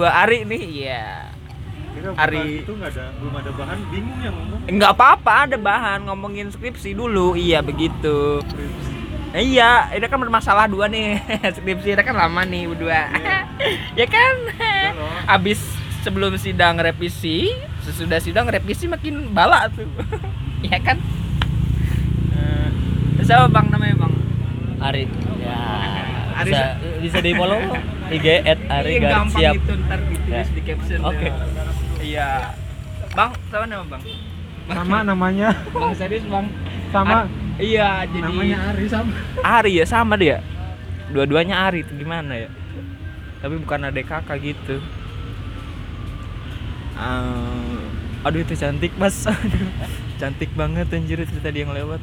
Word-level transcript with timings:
dua 0.00 0.16
Ari 0.16 0.48
nih. 0.48 0.62
Iya. 0.64 1.28
Kira 1.92 2.08
Hari- 2.16 2.40
bukan 2.40 2.64
itu 2.64 2.72
nggak 2.80 2.90
ada 2.96 3.04
belum 3.20 3.34
ada 3.36 3.50
bahan 3.52 3.78
bingung 3.92 4.18
ya 4.24 4.30
ngomong. 4.32 4.60
Nggak 4.64 4.90
apa-apa 4.96 5.34
ada 5.44 5.56
bahan 5.60 5.98
ngomongin 6.08 6.48
skripsi 6.48 6.96
dulu. 6.96 7.36
Iya 7.36 7.60
begitu. 7.60 8.40
Eh, 9.36 9.44
iya 9.44 9.92
ini 9.92 10.08
kan 10.08 10.16
bermasalah 10.16 10.72
dua 10.72 10.88
nih. 10.88 11.20
Skripsi 11.60 11.92
ini 11.92 12.02
kan 12.02 12.16
lama 12.16 12.40
nih 12.48 12.64
berdua. 12.64 13.04
Ya 13.92 14.08
kan? 14.08 14.34
Iya 14.56 14.96
loh. 14.96 15.12
abis 15.28 15.60
sebelum 16.00 16.32
sidang 16.40 16.80
revisi 16.80 17.52
sesudah 17.84 18.16
sidang 18.16 18.48
revisi 18.48 18.88
makin 18.88 19.36
bala 19.36 19.68
tuh. 19.68 19.84
Ya 20.64 20.80
kan? 20.80 20.96
Eh, 22.32 22.68
siapa 23.20 23.52
bang 23.52 23.68
namanya 23.68 24.00
bang? 24.00 24.14
Ari 24.80 25.04
ya 25.44 25.60
Ari 26.40 26.48
bisa 26.48 26.64
bisa 27.04 27.18
di 27.20 27.36
follow 27.36 27.60
IG 28.10 28.26
at 28.42 28.60
Ari 28.68 28.90
Iya, 28.90 29.00
Gar- 29.00 29.12
gampang 29.12 29.28
siap 29.32 29.54
itu 29.54 29.72
ntar 29.80 30.00
ditulis 30.02 30.30
Ya. 30.32 30.42
di 30.50 30.62
caption 30.62 31.00
Oke. 31.00 31.24
ya. 31.24 31.34
iya. 32.00 32.28
Bang 33.10 33.30
siapa 33.46 33.64
nama 33.64 33.84
bang? 33.86 34.02
Sama 34.68 34.98
namanya. 35.02 35.48
Bang 35.70 35.94
serius 35.94 36.24
bang? 36.24 36.46
Sama. 36.90 37.16
Ar- 37.20 37.30
iya 37.56 37.88
jadi 38.04 38.18
namanya 38.24 38.58
Ari 38.68 38.84
sama. 38.86 39.12
Ari 39.40 39.72
ya 39.74 39.84
sama 39.84 40.14
dia. 40.14 40.38
Dua-duanya 41.08 41.66
Ari 41.66 41.82
itu 41.82 41.92
gimana 41.96 42.34
ya? 42.36 42.50
Tapi 43.38 43.54
bukan 43.56 43.80
adek 43.84 44.06
kakak 44.06 44.38
gitu. 44.40 44.78
Ah, 46.94 47.80
aduh 48.22 48.40
itu 48.40 48.52
cantik 48.52 48.92
mas. 48.94 49.24
Aduh, 49.24 49.70
cantik 50.20 50.50
banget 50.52 50.90
anjir 50.90 51.18
itu 51.18 51.38
tadi 51.38 51.64
yang 51.64 51.72
lewat 51.72 52.02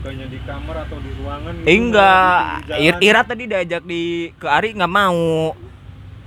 bukannya 0.00 0.26
di 0.32 0.40
kamar 0.48 0.76
atau 0.88 0.96
di 1.04 1.10
ruangan 1.20 1.52
gitu, 1.60 1.68
enggak. 1.68 2.44
Ir 2.80 2.94
Ira 3.04 3.20
tadi 3.20 3.44
diajak 3.44 3.84
di 3.84 4.32
ke 4.32 4.48
Ari 4.48 4.72
nggak 4.72 4.88
mau. 4.88 5.52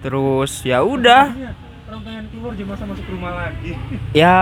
Terus 0.06 0.62
ya 0.62 0.86
udah. 0.86 1.34
Iya, 1.34 1.52
orang 1.90 2.02
pengen 2.06 2.26
keluar 2.30 2.54
masa 2.70 2.84
masuk 2.86 3.06
rumah 3.10 3.34
lagi. 3.34 3.74
Ya 4.22 4.38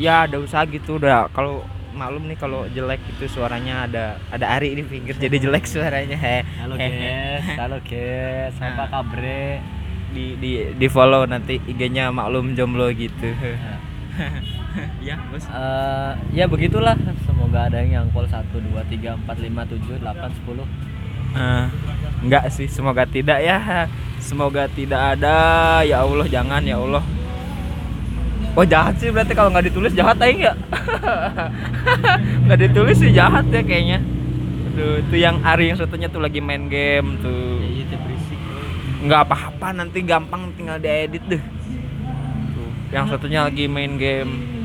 ya 0.00 0.24
ada 0.24 0.40
usaha 0.40 0.64
gitu. 0.64 0.96
Udah 0.96 1.28
kalau 1.36 1.60
maklum 1.92 2.24
nih 2.24 2.40
kalau 2.40 2.64
jelek 2.72 3.04
itu 3.12 3.28
suaranya 3.28 3.84
ada 3.84 4.16
ada 4.32 4.46
Ari 4.56 4.80
di 4.80 4.84
pinggir 4.88 5.20
jadi 5.20 5.36
jelek 5.44 5.68
suaranya. 5.68 6.16
He 6.16 6.40
halo 6.64 6.74
guys 6.80 7.44
halo 7.52 7.78
guys 7.84 8.56
apa 8.64 8.80
Nah. 8.80 8.88
kabar 8.88 9.20
di 10.08 10.40
di 10.40 10.50
di 10.72 10.86
follow 10.88 11.28
nanti 11.28 11.60
IG-nya 11.68 12.08
maklum 12.08 12.56
jomblo 12.56 12.88
gitu. 12.96 13.28
ya, 15.08 15.16
Bos. 15.30 15.44
Eh, 15.48 16.12
ya 16.34 16.44
begitulah 16.44 16.96
semoga 17.24 17.68
ada 17.68 17.80
yang 17.82 18.08
nyangkol 18.08 18.28
1 18.28 18.44
2 18.52 18.74
3 18.74 19.16
4 19.24 19.48
5 19.48 19.72
7 19.72 20.02
8 20.02 20.32
10 20.44 20.64
Eh, 21.28 21.66
enggak 22.24 22.44
sih, 22.48 22.64
semoga 22.66 23.04
tidak 23.04 23.44
ya. 23.44 23.84
Semoga 24.18 24.64
tidak 24.72 25.16
ada. 25.16 25.36
Ya 25.84 26.00
Allah, 26.00 26.26
jangan 26.26 26.64
ya 26.64 26.80
Allah. 26.80 27.04
Oh 28.56 28.64
jahat 28.64 28.96
sih 28.98 29.12
berarti 29.12 29.36
kalau 29.36 29.52
nggak 29.52 29.70
ditulis 29.70 29.92
jahat 29.94 30.18
aing 30.18 30.40
ya. 30.40 30.56
nggak 32.48 32.58
ditulis 32.64 32.96
sih 32.96 33.12
jahat 33.12 33.44
ya 33.52 33.60
kayaknya. 33.60 34.00
Tuh, 34.74 35.04
itu 35.04 35.14
yang 35.20 35.42
Ari 35.44 35.70
yang 35.74 35.78
satunya 35.78 36.08
tuh 36.08 36.22
lagi 36.22 36.40
main 36.40 36.66
game 36.70 37.18
tuh. 37.18 37.60
ya 37.62 37.68
itu 37.82 37.94
berisik 37.98 38.38
nggak 38.98 39.30
apa-apa 39.30 39.68
nanti 39.78 40.02
gampang 40.02 40.50
tinggal 40.58 40.78
diedit 40.82 41.22
deh 41.30 41.42
Tuh, 42.54 42.70
yang 42.90 43.06
satunya 43.06 43.46
lagi 43.46 43.70
main 43.70 43.94
game 43.94 44.57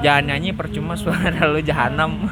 jangan 0.00 0.22
nyanyi 0.26 0.50
percuma 0.56 0.94
suara 0.96 1.46
lu 1.48 1.60
jahanam. 1.60 2.28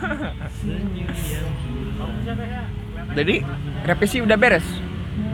Jadi 3.15 3.35
revisi 3.85 4.19
udah 4.25 4.37
beres? 4.37 4.67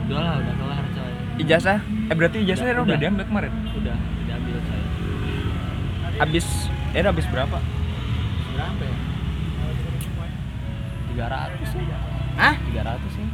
Udah 0.07 0.19
lah 0.21 0.35
udah 0.43 0.55
kelar 0.59 0.85
coy. 0.93 1.13
Ijazah? 1.41 1.79
Eh 2.11 2.15
berarti 2.19 2.39
ijazahnya 2.45 2.75
Udah, 2.77 2.83
udah, 2.83 2.93
udah. 2.93 3.01
diambil 3.01 3.25
kemarin? 3.25 3.53
Udah 3.73 3.97
diambil 4.27 4.57
coy. 4.61 4.83
Habis 6.21 6.47
eh 6.93 7.01
habis 7.01 7.27
berapa? 7.31 7.59
Berapa 8.53 8.83
ya? 8.85 8.97
300 11.11 11.73
sih 11.75 11.83
Hah? 12.37 12.55
300 12.59 13.17
sih. 13.17 13.27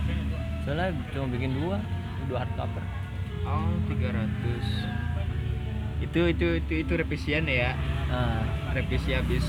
Soalnya 0.66 0.90
cuma 1.14 1.26
bikin 1.30 1.50
dua 1.56 1.76
dua 2.26 2.38
hardcover. 2.42 2.84
Oh 3.46 3.74
300 3.90 5.05
itu 5.96 6.20
itu 6.28 6.46
itu 6.60 6.72
itu 6.84 6.92
revisian 6.92 7.44
ya. 7.44 7.72
Nah 8.06 8.44
revisi 8.72 9.12
habis. 9.12 9.44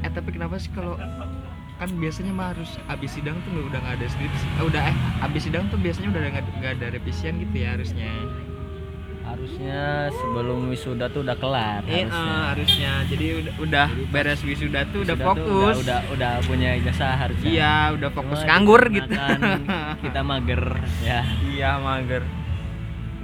Eh 0.00 0.10
tapi 0.10 0.30
kenapa 0.30 0.56
sih 0.56 0.70
kalau 0.70 0.94
kan 1.74 1.90
biasanya 1.98 2.30
mah 2.30 2.54
harus 2.54 2.78
habis 2.86 3.10
sidang 3.10 3.34
tuh 3.42 3.66
udah 3.66 3.78
nggak 3.82 3.94
ada 3.98 4.06
skripsi. 4.06 4.46
Eh, 4.56 4.64
udah 4.64 4.82
eh 4.86 4.96
habis 5.18 5.42
sidang 5.42 5.66
tuh 5.68 5.78
biasanya 5.78 6.08
udah 6.14 6.20
nggak 6.62 6.72
ada 6.78 6.86
revisian 6.92 7.42
gitu 7.42 7.54
ya 7.56 7.74
harusnya. 7.74 8.10
Harusnya 9.24 10.12
sebelum 10.12 10.68
wisuda 10.68 11.08
tuh 11.08 11.24
udah 11.24 11.34
kelar 11.34 11.80
eh, 11.88 12.04
harusnya. 12.04 12.28
eh, 12.28 12.42
harusnya. 12.52 12.92
Jadi 13.08 13.26
udah, 13.40 13.54
udah 13.58 13.86
beres 14.12 14.40
wisuda 14.44 14.84
tuh 14.92 15.02
udah 15.02 15.16
Wisuda 15.16 15.24
tuh 15.34 15.34
fokus. 15.34 15.76
udah, 15.82 16.00
udah 16.06 16.12
udah 16.14 16.32
punya 16.46 16.70
ijazah 16.78 17.16
harusnya. 17.18 17.48
Iya 17.48 17.74
udah 17.98 18.10
fokus 18.12 18.38
Cuma 18.38 18.48
nganggur 18.52 18.82
gitu. 18.92 19.10
kita 20.04 20.20
mager 20.22 20.62
ya. 21.02 21.20
Iya 21.42 21.70
mager. 21.80 22.22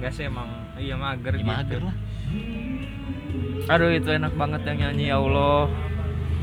Nggak 0.01 0.11
sih 0.11 0.25
emang 0.27 0.49
iya 0.81 0.95
mager 0.97 1.33
Ya, 1.33 1.39
gitu 1.39 1.49
mager 1.49 1.81
lah 1.85 1.95
Aduh 3.69 3.93
itu 3.93 4.09
enak 4.09 4.33
banget 4.35 4.65
yang 4.67 4.77
nyanyi 4.89 5.13
ya 5.13 5.21
Allah. 5.21 5.69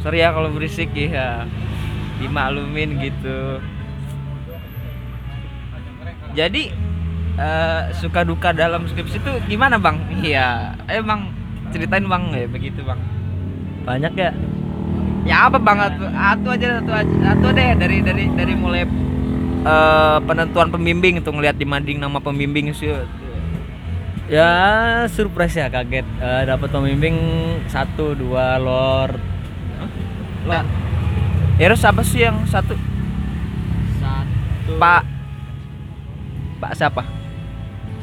Sorry 0.00 0.22
ya 0.22 0.30
kalau 0.32 0.48
berisik 0.54 0.94
ya. 0.94 1.44
Dimaklumin 2.22 2.96
gitu. 3.02 3.58
Jadi 6.32 6.70
eh, 7.36 7.82
suka 7.98 8.22
duka 8.22 8.54
dalam 8.54 8.86
skripsi 8.86 9.18
itu 9.18 9.32
gimana 9.50 9.76
bang? 9.76 9.98
Iya, 10.22 10.78
emang 10.88 11.34
ceritain 11.74 12.06
bang 12.06 12.32
ya 12.32 12.46
begitu 12.48 12.80
bang. 12.86 13.00
banyak 13.88 14.12
ya 14.20 14.30
Ya 15.24 15.48
apa 15.48 15.56
bang? 15.60 15.78
Atu, 15.80 16.04
atu 16.08 16.48
aja, 16.52 16.80
atu 16.80 16.92
aja, 16.92 17.16
atu 17.36 17.46
deh 17.52 17.68
dari 17.76 17.98
dari 18.00 18.24
dari 18.32 18.54
mulai 18.56 18.86
eh, 19.66 20.18
penentuan 20.24 20.72
pembimbing 20.72 21.20
itu 21.20 21.28
ngelihat 21.28 21.58
di 21.58 21.66
mading 21.68 21.98
nama 22.00 22.16
pembimbing 22.22 22.72
sih. 22.72 22.88
Ya 24.28 24.50
surprise 25.08 25.56
ya 25.56 25.68
kaget 25.68 26.04
Eh, 26.20 26.42
dapat 26.44 26.68
pembimbing 26.68 27.16
satu 27.66 28.12
dua 28.12 28.60
lord 28.60 29.16
Lah, 30.44 30.64
Eros 31.56 31.84
apa 31.84 32.00
sih 32.00 32.24
yang 32.24 32.44
satu? 32.44 32.72
satu 33.98 34.72
Pak 34.76 35.02
Pak 36.58 36.72
siapa? 36.74 37.02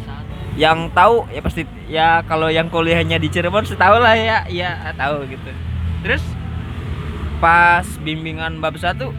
satu 0.02 0.34
Yang 0.58 0.80
tahu 0.94 1.16
ya 1.30 1.42
pasti 1.42 1.62
ya 1.86 2.08
kalau 2.26 2.50
yang 2.50 2.70
kuliahnya 2.70 3.18
di 3.18 3.30
Cirebon 3.30 3.66
sih 3.66 3.76
tahu 3.76 3.98
lah 3.98 4.14
ya, 4.14 4.46
ya 4.48 4.94
tahu 4.94 5.26
gitu. 5.30 5.50
Terus 6.06 6.22
pas 7.38 7.86
bimbingan 8.00 8.64
bab 8.64 8.80
satu 8.80 9.12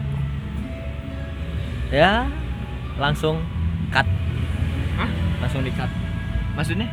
ya 1.87 2.27
langsung 2.97 3.39
cut 3.93 4.03
Hah? 4.97 5.09
langsung 5.39 5.61
di 5.63 5.71
cut 5.71 5.87
maksudnya? 6.57 6.89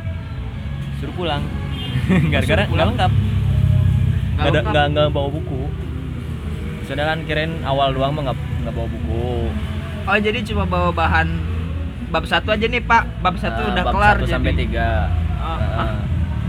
Suruh 1.01 1.15
pulang. 1.17 1.41
Gara-gara 2.33 2.69
nggak 2.69 2.87
lengkap 2.93 3.13
nggak 4.35 4.51
ada 4.51 4.59
nggak 4.67 4.85
nggak 4.93 5.07
bawa 5.15 5.29
buku. 5.31 5.63
Sudah 6.85 7.05
kan 7.07 7.19
kirain 7.25 7.63
awal 7.65 7.95
doang 7.95 8.13
mah 8.13 8.31
nggak 8.31 8.37
nggak 8.37 8.73
bawa 8.75 8.87
buku. 8.91 9.49
Oh 10.05 10.17
jadi 10.21 10.39
cuma 10.45 10.69
bawa 10.69 10.93
bahan 10.93 11.27
bab 12.13 12.29
satu 12.29 12.53
aja 12.53 12.69
nih 12.69 12.83
Pak, 12.83 13.25
bab 13.25 13.35
satu 13.41 13.65
Nah, 13.65 13.71
udah 13.73 13.83
bab 13.89 13.93
kelar 13.97 14.15
satu 14.21 14.25
jadi. 14.29 14.33
sampai 14.37 14.53
tiga. 14.53 14.89
Oh, 15.41 15.57
ah. 15.57 15.97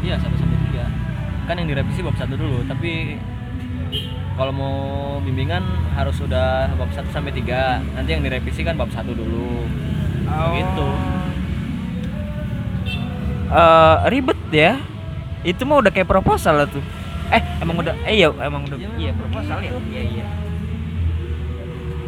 iya 0.05 0.15
satu 0.21 0.37
sampai 0.37 0.59
tiga. 0.69 0.84
Kan 1.49 1.55
yang 1.56 1.69
direvisi 1.72 2.00
bab 2.05 2.16
satu 2.21 2.34
dulu 2.37 2.59
tapi 2.69 3.16
kalau 4.37 4.53
mau 4.53 4.76
bimbingan 5.25 5.65
harus 5.97 6.21
udah 6.21 6.69
bab 6.76 6.91
satu 6.93 7.09
sampai 7.09 7.32
tiga. 7.32 7.81
Nanti 7.97 8.12
yang 8.12 8.22
direvisi 8.26 8.60
kan 8.60 8.76
bab 8.76 8.93
satu 8.93 9.16
dulu. 9.16 9.65
Oh. 10.26 10.53
Gitu. 10.53 11.16
Eh, 13.46 13.96
ribet 14.10 14.38
ya. 14.50 14.81
Itu 15.46 15.62
mah 15.62 15.78
udah 15.78 15.93
kayak 15.94 16.10
proposal 16.10 16.58
lah 16.58 16.66
tuh. 16.66 16.82
Eh, 17.31 17.43
emang 17.62 17.82
udah 17.82 17.94
eh 18.06 18.22
iya 18.22 18.31
emang 18.31 18.62
udah 18.70 18.78
Iya, 18.78 18.90
iya 18.98 19.10
proposal 19.14 19.58
ya. 19.58 19.70
Iya 19.90 20.02
iya. 20.02 20.26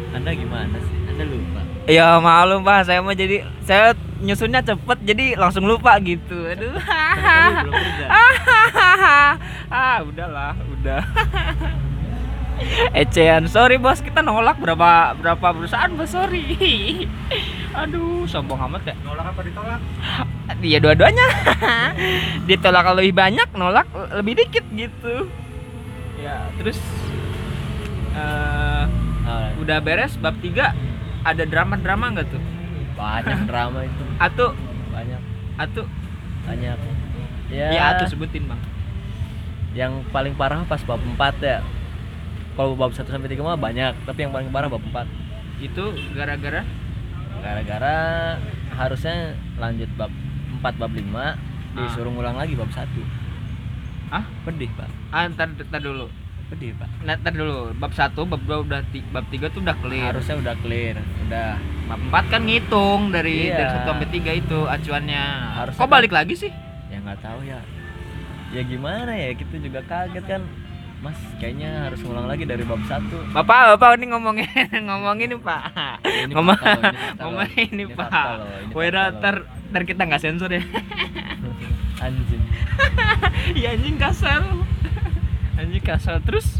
anda 0.09 0.31
gimana 0.33 0.73
sih 0.81 0.95
anda 1.05 1.23
lupa 1.27 1.61
Ya 1.89 2.17
maklum 2.21 2.61
Pak, 2.65 2.85
saya 2.85 2.99
mah 3.01 3.17
jadi 3.17 3.45
saya 3.65 3.97
nyusunnya 4.21 4.61
cepet 4.61 4.97
jadi 5.03 5.25
langsung 5.39 5.65
lupa 5.65 5.97
gitu. 6.01 6.45
Aduh. 6.45 6.75
Kerja 6.77 8.05
ah, 9.73 9.97
udahlah, 10.05 10.53
udah. 10.53 11.01
Ecehan, 12.91 13.47
sorry 13.47 13.77
bos, 13.77 13.99
kita 13.99 14.19
nolak 14.19 14.57
berapa 14.57 15.15
berapa 15.15 15.47
perusahaan 15.51 15.91
bos, 15.93 16.09
sorry. 16.09 17.05
Aduh, 17.71 18.25
sombong 18.25 18.59
amat 18.67 18.91
ya. 18.91 18.95
nolak 19.01 19.29
apa 19.29 19.41
ditolak 19.41 19.81
Dia 20.59 20.77
dua-duanya. 20.77 21.27
Ditolak 22.49 22.85
lebih 22.93 23.13
banyak, 23.13 23.47
nolak 23.53 23.87
lebih 24.11 24.43
dikit 24.43 24.65
gitu. 24.69 25.29
Ya, 26.17 26.49
terus 26.55 26.75
Ah, 28.19 28.89
udah 29.55 29.77
beres 29.79 30.17
bab 30.17 30.35
3 30.41 30.73
ada 31.21 31.43
drama-drama 31.45 32.11
nggak 32.11 32.27
tuh? 32.27 32.41
banyak 32.97 33.47
drama 33.47 33.87
itu 33.87 34.03
Atu, 34.19 34.47
banyak 34.91 35.21
atu. 35.55 35.83
banyak 36.43 36.75
ya, 37.47 37.67
Ya, 37.71 37.83
atu 37.95 38.11
sebutin, 38.11 38.43
Bang. 38.43 38.59
yang 39.71 40.03
paling 40.09 40.35
parah 40.35 40.65
pas 40.65 40.81
bab 40.83 40.99
4 40.99 41.15
ya 41.39 41.63
kalau 42.59 42.75
bab 42.75 42.91
1 42.91 43.07
sampai 43.07 43.31
3 43.31 43.39
mah 43.39 43.55
banyak 43.55 43.95
tapi 44.03 44.19
yang 44.21 44.35
paling 44.35 44.51
parah 44.51 44.67
bab 44.67 44.83
4 44.83 45.07
Itu 45.61 45.95
gara-gara 46.11 46.67
gara-gara 47.39 47.95
harusnya 48.69 49.15
lanjut 49.55 49.87
bab 49.95 50.11
4 50.59 50.75
bab 50.75 50.91
5 50.91 50.99
disuruh 51.71 52.11
ngulang 52.11 52.35
lagi 52.35 52.53
bab 52.53 52.67
1 52.67 52.83
ah, 54.11 54.27
pedih 54.43 54.67
pak 54.75 54.89
ah 55.09 55.23
ntar, 55.25 55.47
ntar 55.53 55.79
dulu. 55.79 56.11
pedih 56.49 56.73
pak 56.75 56.89
Nah, 56.99 57.13
ntar 57.15 57.31
dulu. 57.31 57.71
Bab 57.77 57.93
1, 57.93 58.11
bab 58.25 58.41
2 58.41 58.65
udah 58.65 58.81
bab 59.13 59.25
3 59.29 59.47
tuh 59.47 59.61
udah 59.61 59.77
clear. 59.79 60.11
harusnya 60.11 60.35
udah 60.35 60.55
clear 60.59 60.95
udah 61.23 61.55
Bab 61.87 62.01
4 62.25 62.25
kan 62.27 62.41
ngitung 62.43 63.01
dari 63.09 63.47
Iya. 63.47 63.55
dari 63.55 63.69
1 63.71 63.87
sampai 63.87 64.07
3 64.11 64.31
itu 64.35 64.59
acuannya. 64.67 65.23
Harusnya 65.55 65.79
Kok 65.79 65.85
kan- 65.85 65.95
balik 65.95 66.11
lagi 66.11 66.35
sih? 66.35 66.51
ya 66.89 66.97
nggak 66.99 67.21
tahu 67.21 67.39
ya 67.45 67.61
ya 68.49 68.61
gimana 68.65 69.13
ya 69.13 69.29
kita 69.31 69.61
juga 69.61 69.79
kaget 69.85 70.25
kan 70.25 70.41
mas 70.99 71.15
kayaknya 71.39 71.87
harus 71.87 72.03
ngulang 72.03 72.27
lagi 72.27 72.43
dari 72.43 72.59
bab 72.61 72.81
1 72.81 73.31
Bapak, 73.31 73.59
Bapak 73.71 73.95
ini 73.95 74.11
ngomongin 74.11 74.43
ngomongin 74.87 75.31
nih, 75.31 75.39
Pak. 75.39 75.61
Ini 76.03 76.33
Ngomong 76.35 76.59
ini 76.59 77.63
ini, 77.63 77.83
Ini 77.85 77.95
Pak. 77.95 78.11
ini 78.67 78.73
Wira 78.73 79.07
ntar 79.13 79.35
ntar 79.69 79.81
kita 79.83 80.03
nggak 80.03 80.19
sensor 80.19 80.51
ya. 80.51 80.59
anjing 81.99 82.43
Iya 83.57 83.67
anjing 83.73 83.95
kasar. 83.95 84.43
Anjing 85.55 85.79
kasar 85.81 86.19
terus 86.19 86.59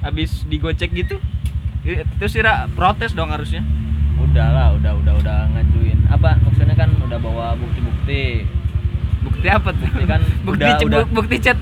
habis 0.00 0.42
digocek 0.44 0.90
gitu. 0.92 1.22
Terus 2.18 2.34
Ira 2.34 2.66
protes 2.68 3.12
dong 3.12 3.30
harusnya. 3.30 3.62
udah 4.16 4.48
lah 4.48 4.68
udah 4.72 4.92
udah 4.96 5.14
udah 5.14 5.38
ngajuin 5.50 6.08
apa 6.08 6.40
maksudnya 6.40 6.72
kan 6.74 6.88
udah 6.98 7.16
bawa 7.16 7.52
bukti-bukti 7.54 8.48
Bukti 9.20 9.46
apa 9.46 9.68
tuh? 9.70 9.84
Bukti 9.86 10.04
kan 10.04 10.20
bukti 10.42 10.64
udah- 10.64 10.80
udah. 10.82 10.98
bu- 11.04 11.12
bukti 11.14 11.36
chat. 11.38 11.58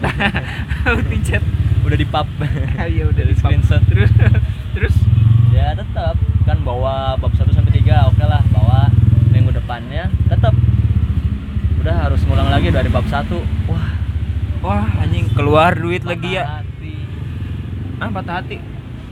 bukti 0.87 1.19
chat. 1.21 1.43
Udah 1.85 1.99
di 1.99 2.07
pub. 2.09 2.27
Iya 2.95 3.05
udah 3.13 3.25
di 3.25 3.35
screenshot. 3.37 3.83
Terus 3.87 4.11
terus? 4.75 4.95
Ya 5.55 5.77
tetap 5.77 6.17
kan 6.45 6.59
bawa 6.65 7.15
bab 7.21 7.33
1 7.33 7.45
sampai 7.53 7.73
3 7.79 8.11
oke 8.11 8.25
lah. 8.25 8.43
Bawa 8.51 8.89
minggu 9.31 9.53
depannya 9.55 10.09
tetap 10.27 10.53
udah 11.85 11.97
harus 12.09 12.25
ngulang 12.25 12.49
lagi 12.49 12.73
dari 12.73 12.89
bab 12.89 13.05
1 13.05 13.29
wah. 13.69 13.89
Wah 14.65 14.89
anjing 15.05 15.29
keluar 15.37 15.77
duit 15.77 16.01
patah 16.01 16.17
lagi 16.17 16.31
ya. 16.41 16.45
hati. 16.65 16.95
Ah 18.01 18.09
patah 18.09 18.35
hati. 18.41 18.57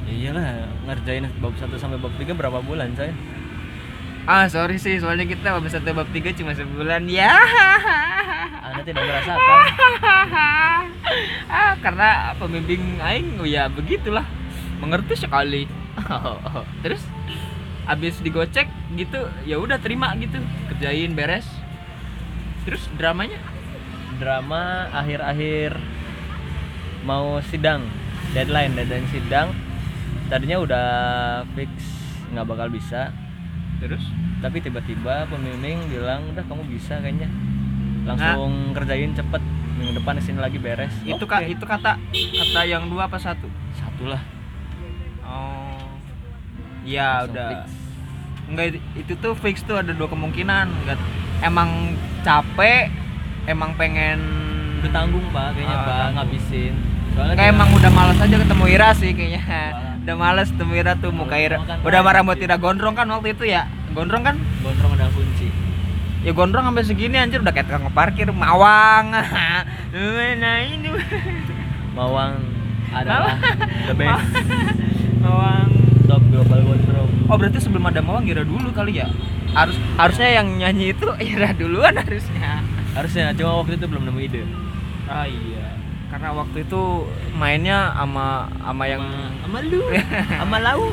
ya 0.09 0.13
iyalah 0.13 0.45
ngerjain 0.89 1.29
bab 1.39 1.55
1 1.55 1.69
sampai 1.77 2.01
bab 2.01 2.13
3 2.17 2.33
berapa 2.33 2.59
bulan 2.65 2.97
saya 2.97 3.13
Ah 4.23 4.47
sorry 4.47 4.79
sih 4.79 5.03
soalnya 5.03 5.27
kita 5.27 5.51
bab 5.51 5.67
satu 5.67 5.91
bab 5.99 6.07
tiga 6.15 6.31
cuma 6.31 6.55
sebulan. 6.55 7.11
Ya. 7.11 7.35
anda 8.63 8.83
tidak 8.87 9.03
merasakan. 9.03 9.43
ah 9.43 9.67
karena 11.83 12.33
pembimbing 12.39 13.03
aing 13.03 13.43
oh 13.43 13.49
ya 13.49 13.67
begitulah. 13.67 14.25
Mengerti 14.79 15.19
sekali. 15.19 15.67
Terus 16.87 17.03
abis 17.83 18.23
digocek 18.23 18.71
gitu 18.95 19.27
ya 19.43 19.59
udah 19.59 19.83
terima 19.83 20.15
gitu. 20.17 20.39
Kerjain 20.71 21.13
beres. 21.13 21.45
Terus 22.63 22.87
dramanya? 22.95 23.43
Drama 24.23 24.87
akhir-akhir 24.95 25.75
mau 27.03 27.43
sidang. 27.51 27.83
Deadline 28.33 28.79
deadline 28.79 29.11
sidang. 29.11 29.51
Tadinya 30.31 30.63
udah 30.63 30.87
fix 31.59 31.71
nggak 32.31 32.47
bakal 32.47 32.71
bisa. 32.71 33.11
Terus? 33.83 34.03
Tapi 34.39 34.63
tiba-tiba 34.63 35.27
pembimbing 35.27 35.91
bilang 35.91 36.31
udah 36.31 36.47
kamu 36.47 36.63
bisa 36.71 37.03
kayaknya. 37.03 37.27
Langsung 38.07 38.75
kerjain 38.75 39.15
cepet 39.15 39.43
minggu 39.83 39.99
depan 39.99 40.15
ke 40.15 40.23
sini 40.23 40.39
lagi 40.39 40.57
beres. 40.57 40.95
Itu 41.03 41.19
Oke. 41.19 41.27
kak 41.29 41.43
itu 41.45 41.65
kata 41.65 41.99
kata 42.15 42.61
yang 42.65 42.87
dua 42.87 43.11
apa 43.11 43.19
satu? 43.19 43.51
Satu 43.75 44.07
lah. 44.07 44.23
Oh. 45.21 45.83
Ya 46.83 47.21
Langsung 47.21 47.35
udah. 47.35 47.49
fix. 47.51 47.63
Enggak 48.45 48.65
itu- 48.95 49.19
tuh 49.19 49.35
fix 49.35 49.57
tuh 49.61 49.77
ada 49.77 49.91
dua 49.91 50.07
kemungkinan. 50.07 50.67
Enggak 50.83 50.99
emang 51.41 51.99
capek 52.23 52.95
emang 53.45 53.75
pengen 53.75 54.23
udah 54.79 54.91
tanggung 54.93 55.27
pak 55.29 55.51
kayaknya 55.53 55.77
pak 55.77 55.87
tanggung. 55.89 56.15
ngabisin. 56.17 56.75
Soalnya 57.13 57.35
kayak 57.37 57.51
emang 57.53 57.69
udah 57.73 57.91
malas 57.93 58.19
aja 58.19 58.37
ketemu 58.37 58.65
Ira 58.69 58.89
sih 58.95 59.11
kayaknya. 59.13 59.43
Malah. 59.43 59.91
udah 60.03 60.17
males 60.17 60.49
ketemu 60.51 60.73
Ira 60.77 60.93
tuh 60.99 61.11
muka 61.11 61.37
Ira. 61.37 61.59
kan, 61.61 61.79
udah 61.81 62.01
marah 62.01 62.23
buat 62.23 62.35
Ira. 62.37 62.57
Gondrong 62.57 62.95
kan 62.95 63.07
waktu 63.09 63.35
itu 63.35 63.45
ya? 63.47 63.67
Gondrong 63.93 64.23
kan? 64.23 64.35
Gondrong 64.61 64.95
ada 64.95 65.07
kunci 65.09 65.47
ya 66.23 66.31
gondrong 66.31 66.65
sampai 66.71 66.87
segini 66.87 67.19
anjir 67.19 67.43
udah 67.43 67.51
kayak 67.51 67.67
tukang 67.67 67.91
parkir 67.91 68.31
mawang. 68.31 69.11
Nah 69.93 70.59
ini? 70.65 70.89
Mawang 71.93 72.41
adalah 72.89 73.37
the 73.85 73.95
best. 73.95 74.25
Mawang. 75.25 75.69
Top 76.09 76.23
global 76.33 76.61
wardrobe. 76.65 77.13
Oh 77.29 77.37
berarti 77.37 77.59
sebelum 77.61 77.85
ada 77.89 78.01
mawang 78.01 78.25
Ira 78.25 78.43
dulu 78.43 78.73
kali 78.73 78.99
ya? 79.01 79.09
Harus 79.53 79.77
harusnya 80.01 80.41
yang 80.41 80.49
nyanyi 80.57 80.97
itu 80.97 81.09
Ira 81.21 81.53
duluan 81.53 81.95
harusnya. 81.95 82.65
Harusnya 82.97 83.37
cuma 83.37 83.61
waktu 83.61 83.77
itu 83.77 83.87
belum 83.89 84.09
nemu 84.09 84.21
ide. 84.25 84.43
Ah 85.07 85.29
iya. 85.29 85.77
Karena 86.09 86.33
waktu 86.37 86.65
itu 86.65 87.09
mainnya 87.37 87.93
sama 87.97 88.49
sama 88.61 88.85
yang 88.89 89.05
sama 89.45 89.59
lu 89.65 89.81
sama 90.41 90.57
lau. 90.61 90.89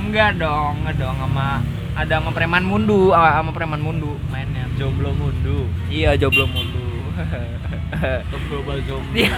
Enggak 0.00 0.40
dong 0.40 0.80
enggak 0.84 0.96
dong 1.00 1.16
sama 1.20 1.60
ada 1.96 2.22
sama 2.22 2.30
preman 2.30 2.62
mundu 2.62 3.10
ah, 3.10 3.40
sama 3.40 3.50
preman 3.50 3.80
mundu 3.82 4.14
mainnya. 4.30 4.66
Jomblo 4.78 5.10
mundu. 5.14 5.66
Iya 5.90 6.14
jomblo 6.16 6.46
mundu. 6.46 6.86
Global 8.48 8.78
jomblo. 8.86 9.14
Iya, 9.14 9.34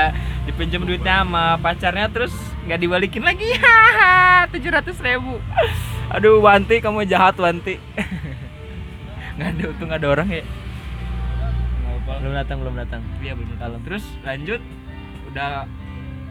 dipinjam 0.48 0.86
duitnya 0.86 1.22
sama 1.22 1.58
pacarnya 1.60 2.08
terus 2.08 2.32
nggak 2.64 2.80
dibalikin 2.80 3.24
lagi. 3.26 3.50
Tujuh 4.54 4.70
ratus 4.70 4.96
ribu. 5.02 5.42
Aduh 6.14 6.40
Wanti 6.40 6.80
kamu 6.80 7.04
jahat 7.04 7.36
Wanti. 7.36 7.76
Nggak 9.36 9.48
ada 9.54 9.64
untung 9.70 9.90
ada 9.92 10.06
orang 10.08 10.28
ya. 10.30 10.44
Belum 12.08 12.32
datang 12.32 12.56
belum 12.64 12.74
datang. 12.78 13.02
Iya 13.20 13.36
belum 13.36 13.58
kalau 13.60 13.78
terus 13.84 14.04
lanjut 14.24 14.62
udah 15.28 15.68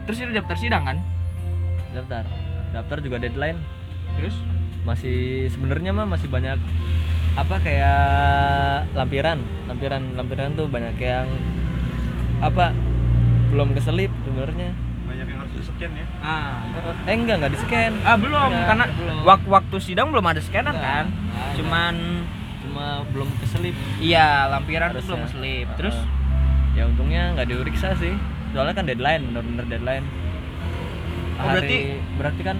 terus 0.08 0.18
itu 0.18 0.32
daftar 0.34 0.56
sidang 0.58 0.82
kan? 0.82 0.98
Daftar. 1.94 2.24
Daftar 2.74 2.98
juga 3.00 3.16
deadline 3.22 3.77
terus? 4.18 4.36
Masih 4.82 5.18
sebenarnya 5.48 5.90
mah 5.90 6.06
masih 6.06 6.26
banyak 6.26 6.58
apa 7.34 7.54
kayak 7.60 8.02
lampiran. 8.92 9.38
Lampiran 9.64 10.02
lampiran 10.14 10.52
tuh 10.52 10.66
banyak 10.66 10.96
yang 10.96 11.28
apa 12.38 12.74
belum 13.48 13.72
keselip 13.72 14.10
sebenarnya. 14.22 14.70
Banyak 15.04 15.26
yang 15.26 15.38
harus 15.40 15.52
di 15.52 15.62
scan 15.62 15.92
ya? 15.92 16.06
Ah 16.20 16.60
eh 17.04 17.14
enggak 17.14 17.36
enggak 17.38 17.52
di 17.52 17.60
scan 17.60 17.92
ah 18.02 18.14
belum 18.14 18.50
Enggak, 18.50 18.66
karena 18.68 18.84
belum. 18.92 19.16
wak- 19.24 19.48
waktu 19.48 19.76
sidang 19.80 20.12
belum 20.12 20.26
ada 20.26 20.38
scanan 20.38 20.74
Enggak, 20.74 20.84
kan? 20.84 21.06
enggak 21.08 21.50
cuman 21.56 21.94
cuma 22.60 22.86
belum 23.08 23.28
keselip. 23.40 23.74
Iya 23.98 24.28
lampiran 24.48 24.92
tuh 24.92 25.02
belum 25.02 25.22
selip 25.28 25.66
Heeh. 25.66 25.76
terus? 25.76 25.96
ya 26.76 26.86
untungnya 26.86 27.34
nggak 27.34 27.48
diuriksa 27.48 27.96
sih. 27.96 28.14
Soalnya 28.54 28.70
kan 28.72 28.84
deadline 28.84 29.22
bener-bener 29.28 29.64
deadline. 29.66 30.06
Oh, 31.38 31.46
berarti- 31.48 31.98
berarti 32.14 32.42
kan 32.42 32.56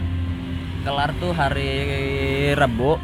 kelar 0.83 1.11
tuh 1.19 1.33
hari 1.35 1.73
Rabu. 2.55 2.99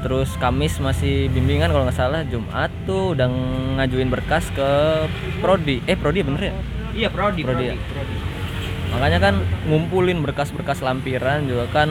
Terus 0.00 0.32
Kamis 0.40 0.80
masih 0.80 1.28
bimbingan 1.28 1.68
kalau 1.68 1.84
nggak 1.84 1.98
salah. 1.98 2.24
Jumat 2.24 2.72
tuh 2.88 3.12
udah 3.12 3.28
ngajuin 3.76 4.08
berkas 4.08 4.48
ke 4.56 4.70
prodi. 5.44 5.84
Eh 5.84 5.96
prodi 5.96 6.24
bener 6.24 6.42
ya? 6.50 6.54
Iya 6.90 7.08
prodi 7.12 7.46
Prodi 7.46 7.66
ya? 7.70 7.76
makanya 8.90 9.22
kan 9.22 9.34
ngumpulin 9.70 10.18
berkas-berkas 10.18 10.82
lampiran 10.82 11.46
juga 11.46 11.70
kan 11.70 11.86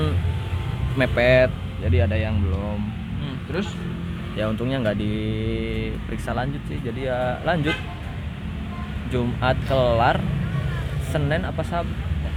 mepet. 0.99 1.47
Jadi 1.79 1.97
ada 2.03 2.17
yang 2.19 2.43
belum. 2.43 2.79
Hmm, 3.23 3.35
terus? 3.47 3.71
Ya 4.35 4.51
untungnya 4.51 4.83
nggak 4.83 4.99
diperiksa 4.99 6.35
lanjut 6.35 6.59
sih. 6.67 6.75
Jadi 6.83 7.07
ya 7.07 7.39
lanjut. 7.47 7.77
Jumat 9.09 9.57
kelar 9.65 10.21
Senin 11.09 11.41
apa 11.41 11.65
sab 11.65 11.87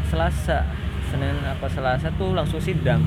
Selasa 0.08 0.64
Senin 1.12 1.36
apa 1.44 1.68
Selasa 1.68 2.08
tuh 2.16 2.32
langsung 2.32 2.56
sidang. 2.64 3.04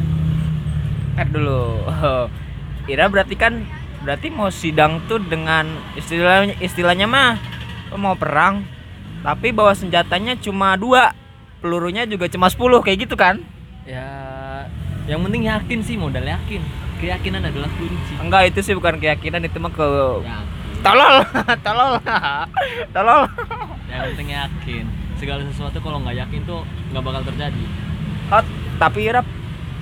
Eh 1.18 1.26
dulu. 1.26 1.82
Ira 2.92 3.10
berarti 3.10 3.34
kan 3.34 3.66
berarti 4.06 4.30
mau 4.30 4.54
sidang 4.54 5.02
tuh 5.10 5.18
dengan 5.18 5.66
istilahnya 5.98 6.54
istilahnya 6.62 7.10
mah 7.10 7.42
mau 7.98 8.14
perang 8.14 8.62
tapi 9.26 9.50
bawa 9.50 9.74
senjatanya 9.74 10.38
cuma 10.38 10.78
dua 10.78 11.18
pelurunya 11.66 12.06
juga 12.06 12.30
cuma 12.30 12.46
10 12.46 12.62
kayak 12.86 13.10
gitu 13.10 13.18
kan? 13.18 13.42
Ya 13.90 14.06
yang 15.10 15.26
penting 15.26 15.50
yakin 15.50 15.80
sih 15.82 15.98
modal 15.98 16.22
yakin. 16.22 16.62
Keyakinan 17.02 17.42
adalah 17.42 17.70
kunci. 17.74 18.14
Enggak 18.22 18.54
itu 18.54 18.62
sih 18.62 18.78
bukan 18.78 19.02
keyakinan 19.02 19.42
itu 19.42 19.58
mah 19.58 19.74
ke 19.74 19.88
yakin. 20.22 20.46
Tolol. 20.86 21.16
Tolol. 21.66 21.94
Tolol. 22.94 23.22
Yang 23.90 24.02
penting 24.14 24.30
yakin. 24.38 24.86
Segala 25.18 25.42
sesuatu 25.50 25.82
kalau 25.82 25.98
nggak 26.06 26.22
yakin 26.22 26.46
tuh 26.46 26.62
nggak 26.94 27.02
bakal 27.02 27.26
terjadi 27.34 27.66
Oh, 28.28 28.44
tapi 28.76 29.06
Ira 29.06 29.22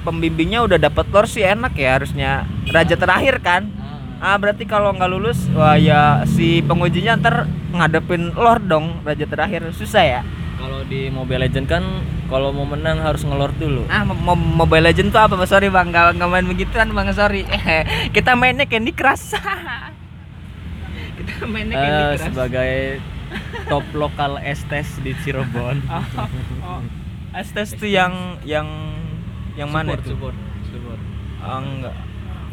pembimbingnya 0.01 0.59
udah 0.61 0.77
dapat 0.77 1.07
lor 1.09 1.25
sih 1.25 1.41
enak 1.41 1.73
ya 1.73 1.95
harusnya. 1.95 2.31
Raja 2.67 2.93
terakhir 2.93 3.39
kan? 3.39 3.71
Ah. 4.19 4.35
Berarti 4.35 4.63
kalau 4.63 4.91
nggak 4.91 5.09
lulus 5.09 5.47
wah 5.51 5.75
ya 5.75 6.23
si 6.25 6.59
pengujinya 6.61 7.15
ntar 7.15 7.35
ngadepin 7.71 8.31
lor 8.33 8.59
dong 8.59 8.99
raja 9.01 9.23
terakhir. 9.23 9.71
Susah 9.71 10.03
ya? 10.03 10.21
Kalau 10.53 10.83
di 10.83 11.07
Mobile 11.07 11.43
Legend 11.43 11.67
kan 11.67 11.83
kalau 12.25 12.49
mau 12.49 12.63
menang 12.63 12.97
harus 12.97 13.21
ngelor 13.21 13.51
dulu. 13.53 13.83
ah 13.87 14.01
mo- 14.01 14.15
mo- 14.15 14.35
mobile 14.57 14.81
legend 14.81 15.11
tuh 15.11 15.19
apa 15.19 15.35
sorry 15.43 15.67
bang. 15.67 15.87
Nggak 15.87 16.15
nggak 16.15 16.29
main 16.29 16.47
begituan 16.47 16.87
bang. 16.89 17.11
Sorry. 17.11 17.43
Kita 18.15 18.33
mainnya 18.33 18.63
Candy 18.63 18.91
Crush. 18.91 19.35
Kita 21.17 21.45
mainnya 21.45 21.75
Candy 21.75 21.91
Eh, 21.93 22.07
Crush. 22.09 22.23
sebagai 22.25 22.73
top 23.67 23.85
lokal 23.93 24.39
estes 24.39 24.87
di 24.99 25.11
Cirebon. 25.17 25.83
oh, 25.91 26.05
oh. 26.63 26.81
Estes 27.33 27.73
tuh 27.73 27.89
yang 27.89 28.37
yang 28.45 28.69
yang 29.57 29.69
mana 29.73 29.97
itu? 29.97 30.13
Support, 30.13 30.37
support. 30.69 30.99
Oh, 31.41 31.57
enggak. 31.57 31.95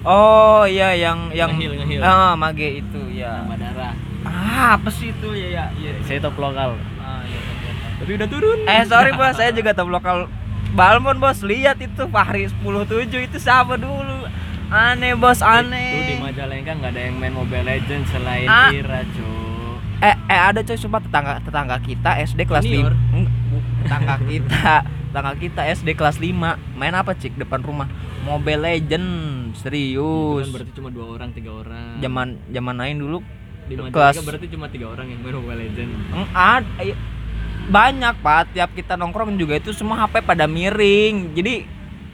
Oh 0.00 0.62
iya 0.64 0.96
yang 0.96 1.28
yang 1.36 1.52
Ngehil, 1.52 1.76
ngehil. 1.84 2.00
Ah, 2.00 2.32
mage 2.32 2.80
itu 2.80 3.00
ya. 3.12 3.44
Madara. 3.44 3.92
Ah, 4.24 4.80
apa 4.80 4.88
sih 4.88 5.12
itu 5.12 5.28
ya 5.36 5.48
ya. 5.52 5.64
iya. 5.76 5.92
Saya 6.08 6.24
top 6.24 6.40
lokal. 6.40 6.80
Ah, 6.96 7.20
iya, 7.28 7.36
iya, 7.36 7.52
iya. 7.60 7.72
Tapi 8.00 8.10
udah 8.16 8.28
turun. 8.32 8.58
Eh 8.64 8.82
sorry 8.88 9.12
bos, 9.12 9.36
saya 9.36 9.52
juga 9.52 9.76
top 9.76 9.92
lokal 9.92 10.32
Balmon 10.72 11.18
bos, 11.20 11.44
lihat 11.44 11.76
itu 11.82 12.06
Fahri 12.08 12.48
107 12.48 13.26
itu 13.26 13.36
siapa 13.36 13.76
dulu? 13.76 14.24
Aneh 14.70 15.18
bos, 15.18 15.42
Itu 15.42 15.44
di 15.44 15.52
aneh. 15.60 16.16
Majalengka 16.22 16.72
nggak 16.78 16.92
ada 16.94 17.00
yang 17.10 17.16
main 17.20 17.34
Mobile 17.36 17.66
Legends 17.68 18.08
selain 18.08 18.48
Ah. 18.48 18.70
Ira, 18.72 19.02
cu. 19.12 19.28
Eh, 20.00 20.16
eh 20.32 20.40
ada 20.40 20.64
coy 20.64 20.80
cuma 20.80 20.96
tetangga 20.96 21.44
tetangga 21.44 21.76
kita 21.84 22.16
SD 22.24 22.48
kelas 22.48 22.64
5 22.64 22.88
Tetangga 23.90 24.22
kita. 24.22 24.74
Tetangga 25.10 25.34
kita 25.34 25.62
SD 25.66 25.88
kelas 25.98 26.22
5 26.22 26.30
main 26.78 26.94
apa 26.94 27.10
cik? 27.10 27.34
Depan 27.34 27.58
rumah. 27.58 27.90
Mobile 28.22 28.62
Legend. 28.62 29.08
Itu 29.50 29.58
serius 29.58 30.46
kan 30.46 30.54
berarti 30.54 30.72
cuma 30.78 30.88
dua 30.94 31.06
orang, 31.10 31.34
tiga 31.34 31.50
orang. 31.50 31.98
zaman 31.98 32.38
zaman 32.46 32.76
lain 32.78 32.96
dulu. 33.02 33.18
Di 33.66 33.74
kelas- 33.74 33.90
Majalengka 34.14 34.22
berarti 34.22 34.46
cuma 34.46 34.66
tiga 34.70 34.86
orang 34.94 35.10
yang 35.10 35.18
main 35.18 35.34
Mobile 35.34 35.58
Legends. 35.58 35.98
Mm, 36.06 36.28
ad, 36.30 36.64
eh, 36.78 36.94
banyak 37.66 38.14
pak. 38.22 38.54
Tiap 38.54 38.70
kita 38.78 38.94
nongkrong 38.94 39.34
juga 39.34 39.58
itu 39.58 39.74
semua 39.74 39.98
HP 39.98 40.22
pada 40.22 40.46
miring. 40.46 41.34
Jadi 41.34 41.66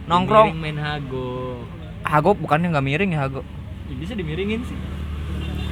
nongkrong 0.09 0.57
Miring 0.57 0.63
main 0.65 0.79
Hago. 0.81 1.61
Hago 2.01 2.33
bukannya 2.33 2.73
nggak 2.73 2.87
miring 2.87 3.11
ya 3.13 3.29
Hago? 3.29 3.45
Ya, 3.87 3.95
bisa 4.01 4.17
dimiringin 4.17 4.65
sih. 4.65 4.79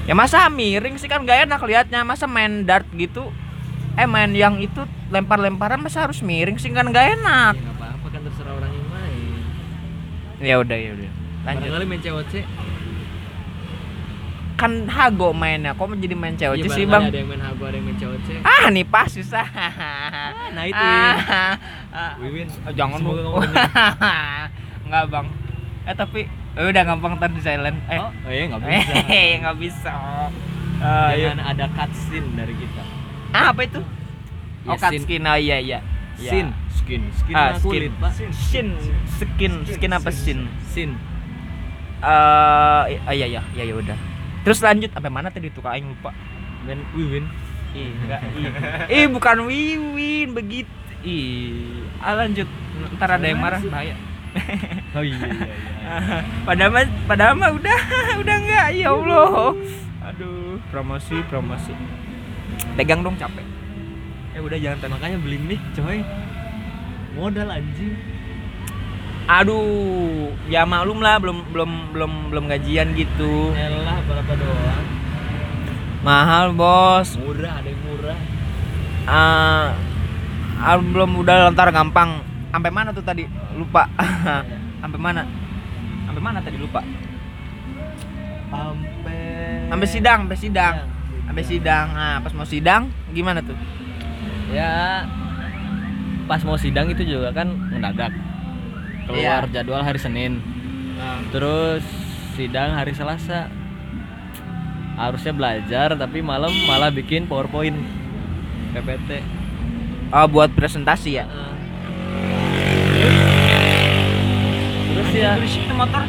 ya 0.04 0.12
masa 0.12 0.52
miring 0.52 1.00
sih? 1.00 1.08
Kan 1.08 1.24
gak 1.24 1.48
enak 1.48 1.64
liatnya. 1.64 2.04
Masa 2.04 2.28
main 2.28 2.68
dart 2.68 2.84
gitu 2.92 3.32
eh 3.94 4.04
main 4.04 4.30
yang 4.30 4.58
itu 4.58 4.82
lempar-lemparan 5.08 5.78
masa 5.78 6.02
harus 6.02 6.18
miring 6.20 6.56
sih 6.56 6.68
kan 6.68 6.88
gak 6.88 7.14
enak 7.14 7.54
Ya 7.54 7.62
nggak 7.62 7.76
apa-apa 7.76 8.06
kan 8.08 8.20
terserah 8.22 8.52
orang 8.52 8.70
yang 8.70 8.88
main. 8.88 9.42
ya 10.40 10.54
udah 10.58 10.74
ya 10.76 10.90
udah 10.92 11.10
lanjut 11.44 11.62
Barangkali 11.62 11.86
main 11.86 12.00
COC. 12.00 12.34
kan 14.54 14.72
Hago 14.86 15.30
mainnya 15.30 15.72
kok 15.72 15.90
jadi 15.92 16.14
main 16.14 16.34
COC 16.34 16.56
Iya, 16.56 16.70
sih 16.70 16.86
bang 16.86 17.04
Ada 17.04 17.16
yang 17.16 17.28
main 17.28 17.42
Hago, 17.42 17.62
ada 17.64 17.76
yang 17.76 17.86
main 17.86 17.98
COC. 17.98 18.28
ah 18.40 18.66
nih 18.68 18.84
pas 18.84 19.08
susah 19.08 19.46
nah 20.50 20.64
itu. 20.64 20.78
Ah, 20.78 21.58
ah. 21.90 22.12
Wiwin. 22.16 22.46
Oh, 22.62 22.70
jangan 22.70 22.98
Semoga. 22.98 23.42
Enggak, 24.80 25.04
Bang. 25.12 25.26
Eh 25.82 25.92
tapi 25.92 26.20
eh, 26.30 26.64
udah 26.64 26.82
gampang 26.84 27.18
tadi 27.18 27.38
silent. 27.40 27.74
Eh. 27.88 27.98
Oh, 27.98 28.06
oh 28.06 28.30
iya 28.30 28.44
nggak 28.46 28.60
bisa. 28.62 28.94
Eh, 29.08 29.30
nggak 29.38 29.56
bisa. 29.58 29.92
Ah, 30.76 31.10
iya. 31.10 31.32
Jangan 31.32 31.42
ada 31.48 31.66
cutscene 31.70 32.28
dari 32.34 32.54
kita. 32.54 32.82
Ah, 33.34 33.50
apa 33.50 33.66
itu? 33.66 33.80
Ya, 34.62 34.70
Oh, 34.70 34.76
cut 34.78 34.94
skin. 34.94 35.26
Oh, 35.26 35.34
iya, 35.34 35.58
iya. 35.58 35.78
Ya. 36.14 36.30
Sin, 36.30 36.46
skin, 36.70 37.02
skin 37.10 37.34
Ah, 37.34 37.58
mah 37.58 37.58
kulit, 37.58 37.90
skin. 37.90 37.98
Pak. 37.98 38.10
Skin, 38.30 38.68
skin, 39.18 39.52
skin 39.66 39.90
apa 39.90 40.10
sin? 40.14 40.46
Sin. 40.70 40.90
Eh, 41.98 42.06
ah, 42.06 42.86
iya, 43.10 43.26
iya, 43.26 43.42
iya, 43.58 43.62
ya 43.66 43.74
udah. 43.74 43.98
Terus 44.46 44.62
lanjut 44.62 44.94
sampai 44.94 45.10
mana 45.10 45.28
tadi 45.34 45.50
tuh 45.50 45.60
Kak 45.60 45.74
Aing 45.74 45.90
lupa. 45.90 46.14
Main 46.64 46.80
Wiwin. 46.94 47.26
Ih, 47.74 47.90
enggak. 48.06 48.20
Ih, 48.38 48.50
Ih, 48.86 49.06
bukan 49.10 49.36
Wiwin 49.50 50.30
begitu. 50.30 50.70
Ih, 51.02 51.82
ah, 51.98 52.14
lanjut. 52.14 52.46
Ntar 52.94 53.18
ada 53.18 53.26
yang 53.26 53.42
marah 53.42 53.60
bahaya. 53.60 53.98
Oh 54.94 55.02
iya 55.02 55.14
iya 55.14 55.30
iya. 55.30 55.56
padahal 56.48 56.70
mah 56.74 56.84
padahal 57.06 57.34
mah 57.38 57.50
udah 57.54 57.78
udah 58.22 58.36
enggak 58.42 58.66
ya 58.74 58.90
Allah 58.90 59.54
aduh 60.02 60.58
promosi 60.74 61.22
promosi 61.30 61.70
pegang 62.74 63.00
dong 63.06 63.16
capek. 63.16 63.46
Eh 64.34 64.42
udah 64.42 64.58
jangan 64.58 64.78
tembak 64.82 64.98
Makanya 64.98 65.18
beli 65.22 65.38
mic, 65.38 65.62
coy. 65.78 66.02
Modal 67.14 67.48
anjing. 67.50 67.94
aduh 69.24 70.28
ya 70.52 70.68
maklum 70.68 71.00
lah 71.00 71.16
belum 71.16 71.48
belum 71.48 71.96
belum 71.96 72.12
belum 72.28 72.44
gajian 72.44 72.92
gitu. 72.92 73.56
Elah 73.56 74.04
berapa 74.04 74.32
doang? 74.36 74.84
mahal 76.04 76.52
bos. 76.52 77.16
Murah, 77.16 77.64
ada 77.64 77.68
yang 77.72 77.80
murah. 77.88 78.18
ah 79.08 79.72
ah, 80.60 80.76
belum 80.76 81.24
udah 81.24 81.48
lantar 81.48 81.72
gampang. 81.72 82.20
Sampai 82.52 82.70
mana 82.70 82.92
tuh 82.92 83.00
tadi? 83.00 83.24
Lupa. 83.56 83.88
Sampai 84.84 85.00
mana? 85.00 85.24
Sampai 86.04 86.20
mana 86.22 86.38
tadi? 86.44 86.60
Lupa. 86.60 86.84
Sampai 88.52 89.18
sampai 89.66 89.88
sidang 89.88 90.18
sampai 90.28 90.38
sidang. 90.38 90.74
Sidang. 90.78 91.03
Sampai 91.34 91.50
sidang 91.50 91.90
nah 91.90 92.22
pas 92.22 92.30
mau 92.30 92.46
sidang 92.46 92.86
gimana 93.10 93.42
tuh 93.42 93.58
Ya 94.54 95.02
pas 96.30 96.38
mau 96.46 96.54
sidang 96.54 96.86
itu 96.86 97.02
juga 97.02 97.34
kan 97.34 97.50
mendadak. 97.50 98.14
Keluar 99.10 99.42
Iya. 99.50 99.50
jadwal 99.50 99.82
hari 99.82 99.98
Senin. 99.98 100.38
Terus 101.34 101.82
sidang 102.38 102.78
hari 102.78 102.94
Selasa. 102.94 103.50
Harusnya 104.94 105.34
belajar 105.34 105.98
tapi 105.98 106.22
malam 106.22 106.54
malah 106.70 106.94
bikin 106.94 107.26
PowerPoint 107.26 107.74
PPT. 108.70 109.26
oh 110.14 110.30
buat 110.30 110.54
presentasi 110.54 111.18
ya 111.18 111.26
Terus 114.86 115.10
ya 115.10 115.34
motor 115.74 116.04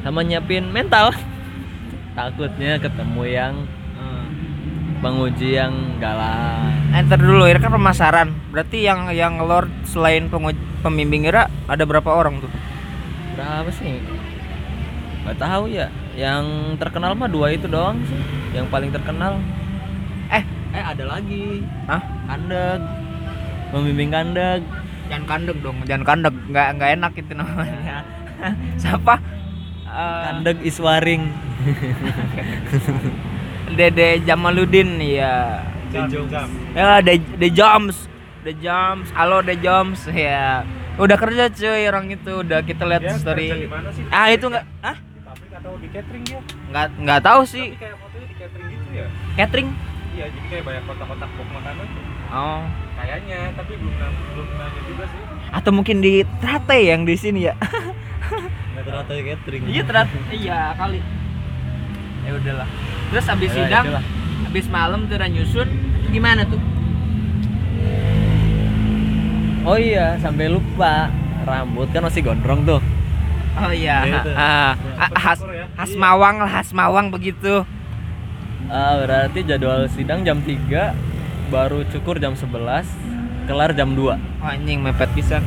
sama 0.00 0.24
nyiapin 0.24 0.64
mental. 0.72 1.12
Takutnya 2.16 2.80
ketemu 2.80 3.22
yang 3.28 3.54
penguji 5.00 5.56
yang 5.56 5.72
galak. 5.96 6.76
Enter 6.92 7.16
dulu, 7.16 7.44
Ira 7.44 7.58
kan 7.58 7.72
pemasaran. 7.72 8.28
Berarti 8.50 8.84
yang 8.84 9.08
yang 9.10 9.40
Lord 9.40 9.68
selain 9.84 10.28
penguj- 10.28 10.60
pembimbing 10.80 11.24
Ira 11.24 11.48
ada 11.66 11.84
berapa 11.84 12.06
orang 12.06 12.40
tuh? 12.40 12.52
Berapa 13.32 13.70
sih? 13.70 13.96
Gak 15.24 15.38
tahu 15.38 15.68
ya. 15.68 15.88
Yang 16.12 16.44
terkenal 16.76 17.14
mah 17.14 17.28
dua 17.28 17.50
itu 17.50 17.64
doang 17.64 18.00
sih. 18.04 18.18
Yang 18.52 18.66
paling 18.68 18.90
terkenal. 18.90 19.40
Eh, 20.28 20.44
Eh 20.70 20.84
ada 20.84 21.04
lagi. 21.08 21.64
Hah? 21.84 22.02
Kandeg. 22.26 22.80
Membimbing 23.70 24.10
kandeg. 24.10 24.62
jangan 25.10 25.26
kandeg 25.26 25.58
dong, 25.58 25.78
jangan 25.82 26.04
kandeg. 26.06 26.34
Nggak 26.46 26.68
nggak 26.78 26.90
enak 26.94 27.12
itu 27.16 27.32
namanya. 27.34 28.06
Siapa? 28.82 29.14
Eh, 29.86 30.22
Kandeg 30.26 30.58
iswaring. 30.62 31.22
Dede 33.74 34.22
Jamaluddin 34.26 34.98
ya. 34.98 35.62
Jam, 35.90 36.06
jam. 36.06 36.46
Ya, 36.74 37.02
The, 37.02 37.18
The 37.38 37.48
Joms. 37.50 38.06
The 38.46 38.54
Joms. 38.56 39.08
Halo 39.12 39.42
The 39.42 39.56
Joms 39.58 40.06
ya. 40.10 40.62
Udah 40.96 41.16
kerja 41.18 41.50
cuy 41.50 41.82
orang 41.86 42.06
itu. 42.10 42.32
Udah 42.42 42.62
kita 42.62 42.86
lihat 42.86 43.02
Dia 43.02 43.10
kerja 43.14 43.22
story. 43.22 43.48
di 43.50 43.70
mana 43.70 43.88
sih? 43.90 44.04
Ah, 44.08 44.30
itu 44.30 44.46
enggak 44.46 44.64
ah? 44.82 44.96
Di 44.96 45.20
pabrik 45.22 45.52
atau 45.54 45.72
di 45.78 45.88
catering 45.90 46.22
dia? 46.26 46.40
Nggak 46.70 46.86
nggak 47.00 47.20
tahu 47.24 47.40
sih. 47.42 47.66
Tapi 47.72 47.80
kayak 47.80 47.96
fotonya 47.98 48.26
di 48.26 48.36
catering 48.38 48.68
gitu 48.70 48.88
ya? 48.92 49.06
Catering. 49.36 49.68
Iya, 50.10 50.24
jadi 50.26 50.46
kayak 50.50 50.64
banyak 50.66 50.82
kotak-kotak 50.84 51.30
box 51.38 51.48
makanan 51.54 51.86
tuh. 51.86 52.02
Oh. 52.30 52.62
Kayaknya, 53.00 53.38
tapi 53.56 53.72
belum 53.78 53.94
belum 54.34 54.48
nanya 54.54 54.80
juga 54.84 55.04
sih. 55.08 55.20
Atau 55.50 55.70
mungkin 55.72 55.96
di 55.98 56.14
Trate 56.38 56.78
yang 56.84 57.02
di 57.02 57.14
sini 57.16 57.40
ya. 57.48 57.54
Rata-rata 58.76 59.12
catering. 59.16 59.62
Iya 59.66 59.82
terat 59.88 60.08
iya 60.30 60.60
kali. 60.76 61.00
Ya 62.22 62.30
udahlah. 62.36 62.68
Terus 63.10 63.26
habis 63.26 63.50
Ya, 63.50 63.56
sidang, 63.60 63.84
itulah. 63.86 64.04
habis 64.44 64.66
malam 64.66 65.00
tuh 65.04 65.16
udah 65.16 65.28
nyusun 65.28 65.68
gimana 66.08 66.42
tuh? 66.44 66.60
Oh 69.62 69.76
iya, 69.76 70.16
sampai 70.16 70.48
lupa. 70.48 71.10
Rambut 71.40 71.88
kan 71.90 72.02
masih 72.02 72.22
gondrong 72.22 72.64
tuh. 72.64 72.80
Oh 73.52 73.68
iya, 73.68 74.04
Ya, 74.04 74.14
itu. 74.16 74.30
ah, 74.32 74.72
ah, 74.94 75.10
khas 75.12 75.40
ya. 75.42 75.66
khas 75.74 75.92
Mawang 75.94 76.38
lah, 76.38 76.50
khas 76.52 76.70
Mawang 76.70 77.10
begitu. 77.10 77.66
Ah, 78.66 78.94
berarti 78.96 79.42
jadwal 79.42 79.90
sidang 79.90 80.22
jam 80.22 80.38
3 80.38 80.94
baru 81.50 81.82
cukur 81.90 82.16
jam 82.16 82.38
11 82.38 82.86
kelar 83.44 83.74
jam 83.74 83.90
2 83.92 84.06
Oh, 84.06 84.14
anjing 84.40 84.78
mepet 84.78 85.10
pisan. 85.10 85.42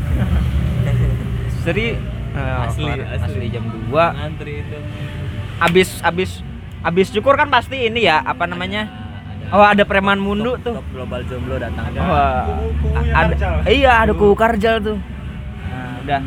Seri 1.64 1.96
eh, 1.96 2.66
Asli, 2.68 2.92
asli. 2.92 3.24
asli 3.24 3.46
jam 3.48 3.64
2. 3.64 3.88
ngantri 3.88 4.54
itu 4.60 4.78
Habis 5.56 5.90
habis 6.04 6.32
habis 6.84 7.08
cukur 7.10 7.40
kan 7.40 7.48
pasti 7.48 7.88
ini 7.88 8.06
ya, 8.06 8.20
apa 8.22 8.46
namanya? 8.46 8.86
Oh, 9.54 9.62
ada 9.62 9.86
preman 9.86 10.18
mundu 10.18 10.58
tuh. 10.62 10.78
Top 10.82 10.88
global 10.90 11.22
jomblo 11.30 11.62
datang 11.62 11.94
Ada 11.94 12.00
Wah, 12.02 12.42
kuku-kukunya 12.48 13.12
ada, 13.14 13.34
Karjal. 13.38 13.56
iya 13.70 13.92
ada 14.02 14.12
kuku 14.18 14.34
karjal 14.34 14.76
tuh. 14.82 14.98
Nah, 15.70 16.02
udah 16.02 16.22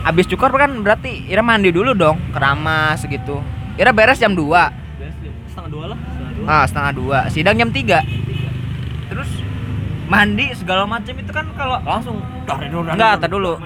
abis 0.00 0.24
cukur 0.32 0.48
kan 0.56 0.72
berarti 0.80 1.28
Ira 1.28 1.44
mandi 1.44 1.68
dulu 1.68 1.92
dong 1.92 2.16
keramas 2.32 3.04
gitu 3.04 3.44
Ira 3.76 3.92
beres 3.92 4.16
jam 4.16 4.32
2 4.32 4.40
Beres 4.40 5.16
jam 5.20 5.32
setengah 5.44 5.68
dua 5.68 5.84
lah 5.92 5.98
setengah 6.00 6.32
dua 6.32 6.46
ah 6.48 6.64
setengah 6.64 6.92
dua 6.96 7.18
sidang 7.28 7.56
jam 7.60 7.68
3 7.68 7.84
terus 7.84 8.29
mandi 10.10 10.50
segala 10.58 10.82
macam 10.90 11.14
itu 11.14 11.30
kan 11.30 11.46
kalau 11.54 11.78
langsung 11.86 12.18
enggak 12.50 13.22
tar 13.22 13.30
dulu. 13.30 13.62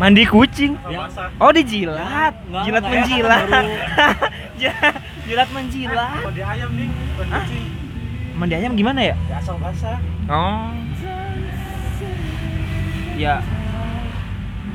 Mandi 0.00 0.24
kucing. 0.32 0.80
Ya. 0.88 1.04
oh 1.36 1.52
dijilat. 1.52 2.32
Enggak, 2.48 2.64
jilat 2.64 2.82
ya, 2.82 2.88
menjilat. 2.88 3.44
jilat 5.28 5.48
menjilat. 5.52 6.20
Mandi 6.24 6.40
ayam 6.40 6.70
nih 6.72 6.88
mandi 8.40 8.54
ayam 8.56 8.72
gimana 8.72 9.12
ya? 9.12 9.14
Ya 9.28 9.36
asal 9.36 9.60
basah 9.60 10.00
Oh. 10.24 10.72
Ya. 13.20 13.44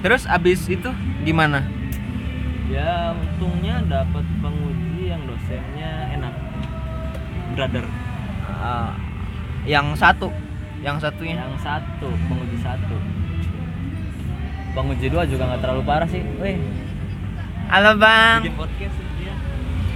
Terus 0.05 0.29
abis 0.29 0.69
itu 0.69 0.93
gimana? 1.25 1.65
ya 2.65 3.13
untungnya 3.13 3.77
dapat 3.86 4.25
penguji 4.41 5.10
yang 5.10 5.22
dosennya 5.25 6.12
enak. 6.17 6.34
Brother. 7.57 7.86
Ah, 8.45 8.98
yang 9.65 9.98
satu, 9.98 10.29
yang 10.81 10.98
satunya. 11.01 11.41
yang 11.41 11.57
satu 11.57 12.07
penguji 12.29 12.57
satu 12.62 12.95
penguji 14.75 15.07
dua 15.07 15.24
juga 15.25 15.48
nggak 15.50 15.62
terlalu 15.63 15.81
parah 15.88 16.07
sih 16.07 16.22
weh 16.38 16.57
Halo 17.65 17.98
bang. 17.98 18.45
bikin 18.45 18.55
podcast 18.62 18.95
dia 19.17 19.34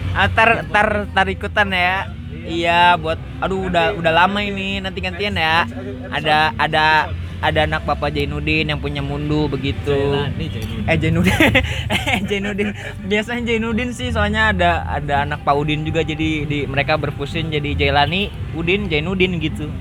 Ah, 0.10 0.26
tar, 0.26 0.66
tar, 0.74 1.06
tar 1.14 1.28
ikutan 1.30 1.70
ya. 1.70 2.10
Iya, 2.50 2.98
buat, 2.98 3.22
aduh 3.46 3.70
udah 3.70 3.94
udah 3.94 4.10
lama 4.10 4.42
ini 4.42 4.82
nanti 4.82 5.06
gantian 5.06 5.38
ya. 5.38 5.70
Ada 6.10 6.50
ada 6.58 7.14
ada 7.40 7.64
anak 7.64 7.88
bapak 7.88 8.12
Jainuddin 8.12 8.68
yang 8.68 8.80
punya 8.80 9.00
mundu 9.00 9.48
begitu. 9.48 9.96
Jailani 9.96 10.46
Jailani 10.52 10.84
Eh 10.86 10.98
Jainuddin, 11.00 11.40
eh 11.96 12.20
Jainuddin. 12.28 12.70
Biasanya 13.08 13.42
Jainuddin 13.48 13.90
sih, 13.96 14.12
soalnya 14.12 14.52
ada 14.52 14.84
ada 14.84 15.24
anak 15.24 15.48
Pak 15.48 15.56
Udin 15.56 15.88
juga 15.88 16.04
jadi 16.04 16.44
di 16.44 16.68
mereka 16.68 17.00
berpusing 17.00 17.48
jadi 17.48 17.72
Jailani, 17.76 18.28
Udin, 18.54 18.92
Jainuddin 18.92 19.40
gitu. 19.40 19.72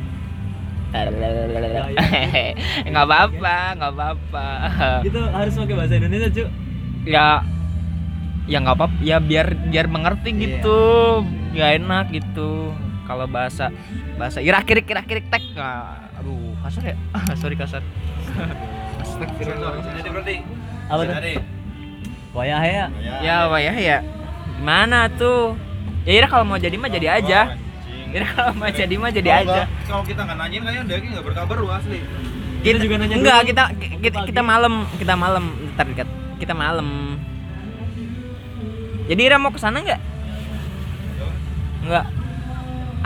nggak 2.89 3.05
apa-apa, 3.05 3.57
nggak 3.77 3.93
apa-apa. 3.93 4.47
gitu 5.05 5.21
harus 5.21 5.53
pakai 5.53 5.77
bahasa 5.77 5.95
Indonesia 6.01 6.29
cu 6.33 6.45
Ya, 7.05 7.45
ya 8.49 8.57
nggak 8.61 8.77
apa, 8.77 8.87
ya 9.05 9.21
biar 9.21 9.53
biar 9.69 9.85
mengerti 9.85 10.33
Iya. 10.33 10.41
gitu, 10.41 10.81
nggak 11.53 11.71
enak 11.85 12.07
gitu. 12.13 12.73
Kalau 13.05 13.29
bahasa 13.29 13.69
bahasa 14.17 14.41
irak 14.41 14.65
kirik 14.65 14.89
irak 14.89 15.05
kirik 15.05 15.29
tek, 15.29 15.45
nah, 15.57 16.08
aduh 16.19 16.53
kasar 16.61 16.83
ya, 16.85 16.97
sorry 17.41 17.55
kasar. 17.55 17.83
Astagfirullah. 18.99 19.79
jadi 19.95 20.09
berarti 20.11 20.35
apa 20.89 21.01
tuh 21.01 21.15
wayah 22.35 22.63
ya 22.63 22.85
Ya, 23.21 23.37
Pak 23.47 23.61
ya. 23.63 23.99
Gimana 24.59 25.07
tuh? 25.11 25.55
Ya 26.03 26.13
Ira 26.17 26.27
kalau 26.27 26.45
mau 26.45 26.59
jadi 26.59 26.75
mah 26.75 26.89
jadi 26.89 27.09
aja. 27.15 27.55
Ira 28.09 28.27
kalau 28.27 28.53
mau 28.57 28.67
jadi 28.69 28.95
mah 28.95 29.11
jadi 29.11 29.31
aja. 29.33 29.61
kalau 29.85 30.03
kita 30.03 30.21
nggak 30.23 30.39
nanyain 30.39 30.63
kayaknya 30.63 30.83
dia 30.89 30.99
nggak 31.15 31.25
berkabar 31.25 31.57
lu 31.57 31.69
asli 31.69 32.01
Kita 32.59 32.77
juga 32.83 32.95
nanya 32.99 33.15
enggak, 33.15 33.39
dulu. 33.39 33.49
kita 33.49 33.63
kita, 34.03 34.19
kita 34.27 34.41
malam, 34.43 34.75
kita 34.99 35.15
malam, 35.15 35.45
ntar 35.73 35.87
kita, 35.87 36.05
kita 36.37 36.53
malam. 36.53 37.15
Jadi 39.07 39.21
Ira 39.23 39.39
mau 39.39 39.55
ke 39.55 39.61
sana 39.63 39.79
enggak? 39.79 40.03
Enggak. 41.87 42.07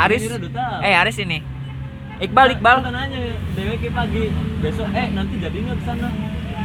Aris. 0.01 0.23
Eh, 0.81 0.95
Aris 0.97 1.17
ini. 1.21 1.45
Iqbal, 2.23 2.55
Iqbal. 2.55 2.77
Kita 2.81 2.93
nanya 2.95 3.21
DWK 3.53 3.85
pagi 3.91 4.23
besok 4.63 4.89
eh 4.95 5.07
nanti 5.11 5.35
jadi 5.37 5.57
nggak 5.59 5.77
ke 5.77 5.85
sana 5.85 6.09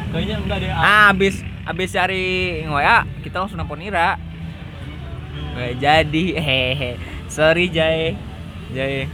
kayaknya 0.07 0.35
enggak 0.37 0.57
deh 0.61 0.69
Ah, 0.69 1.09
habis 1.09 1.35
habis 1.65 1.89
cari 1.91 2.25
ngoya, 2.63 3.03
kita 3.25 3.41
langsung 3.41 3.57
nelpon 3.57 3.81
Ira. 3.81 4.21
Nggak 5.53 5.73
jadi. 5.81 6.25
Hehehe. 6.37 6.91
Sorry, 7.27 7.67
Jay. 7.67 8.13
Jay. 8.70 9.09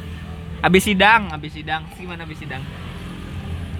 Habis 0.59 0.83
sidang, 0.83 1.31
habis 1.31 1.51
sidang. 1.51 1.87
Gimana 1.93 2.23
habis 2.23 2.39
sidang? 2.39 2.63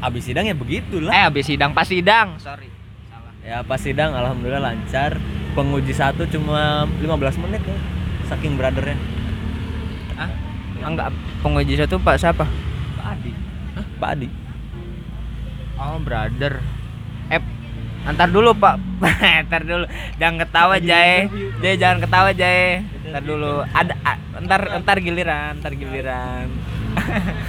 abis 0.04 0.28
sidang 0.28 0.43
ya 0.43 0.52
begitulah 0.52 1.15
Eh, 1.15 1.23
habis 1.23 1.47
sidang 1.47 1.71
pas 1.71 1.88
sidang. 1.88 2.36
Sorry. 2.36 2.67
Salah. 3.08 3.32
ya 3.39 3.63
pas 3.63 3.80
sidang 3.80 4.12
alhamdulillah 4.12 4.60
lancar 4.60 5.15
penguji 5.54 5.95
satu 5.95 6.28
cuma 6.28 6.84
15 6.99 7.08
menit 7.39 7.63
ya 7.63 7.78
saking 8.28 8.60
brothernya 8.60 8.99
Ah, 8.99 8.99
enggak 10.84 11.10
penguji 11.39 11.80
satu 11.80 11.96
Pak 12.00 12.15
siapa? 12.19 12.46
Pak 13.00 13.06
Adi 13.17 13.32
Pak 14.00 14.10
Adi 14.19 14.30
Oh, 15.84 16.00
brother. 16.00 16.63
Eh, 17.28 17.41
antar 18.08 18.30
dulu, 18.32 18.56
Pak. 18.56 18.80
Antar 19.43 19.67
dulu. 19.67 19.86
Jangan 20.15 20.38
ketawa, 20.46 20.76
Jay. 20.80 21.28
Jay, 21.60 21.76
jangan 21.76 21.98
ketawa, 22.00 22.30
Jay. 22.32 22.86
Ntar 23.10 23.24
dulu. 23.26 23.67
Ada 23.67 23.93
entar 24.39 24.62
entar 24.80 24.98
giliran, 25.04 25.60
entar 25.60 25.74
giliran. 25.76 26.48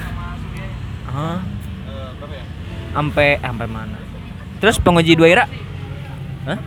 Hah? 1.14 1.38
Sampai 2.90 3.38
sampai 3.38 3.66
mana? 3.70 3.98
Terus 4.58 4.82
penguji 4.82 5.14
dua 5.14 5.28
Ira? 5.30 5.44
Hah? 6.46 6.58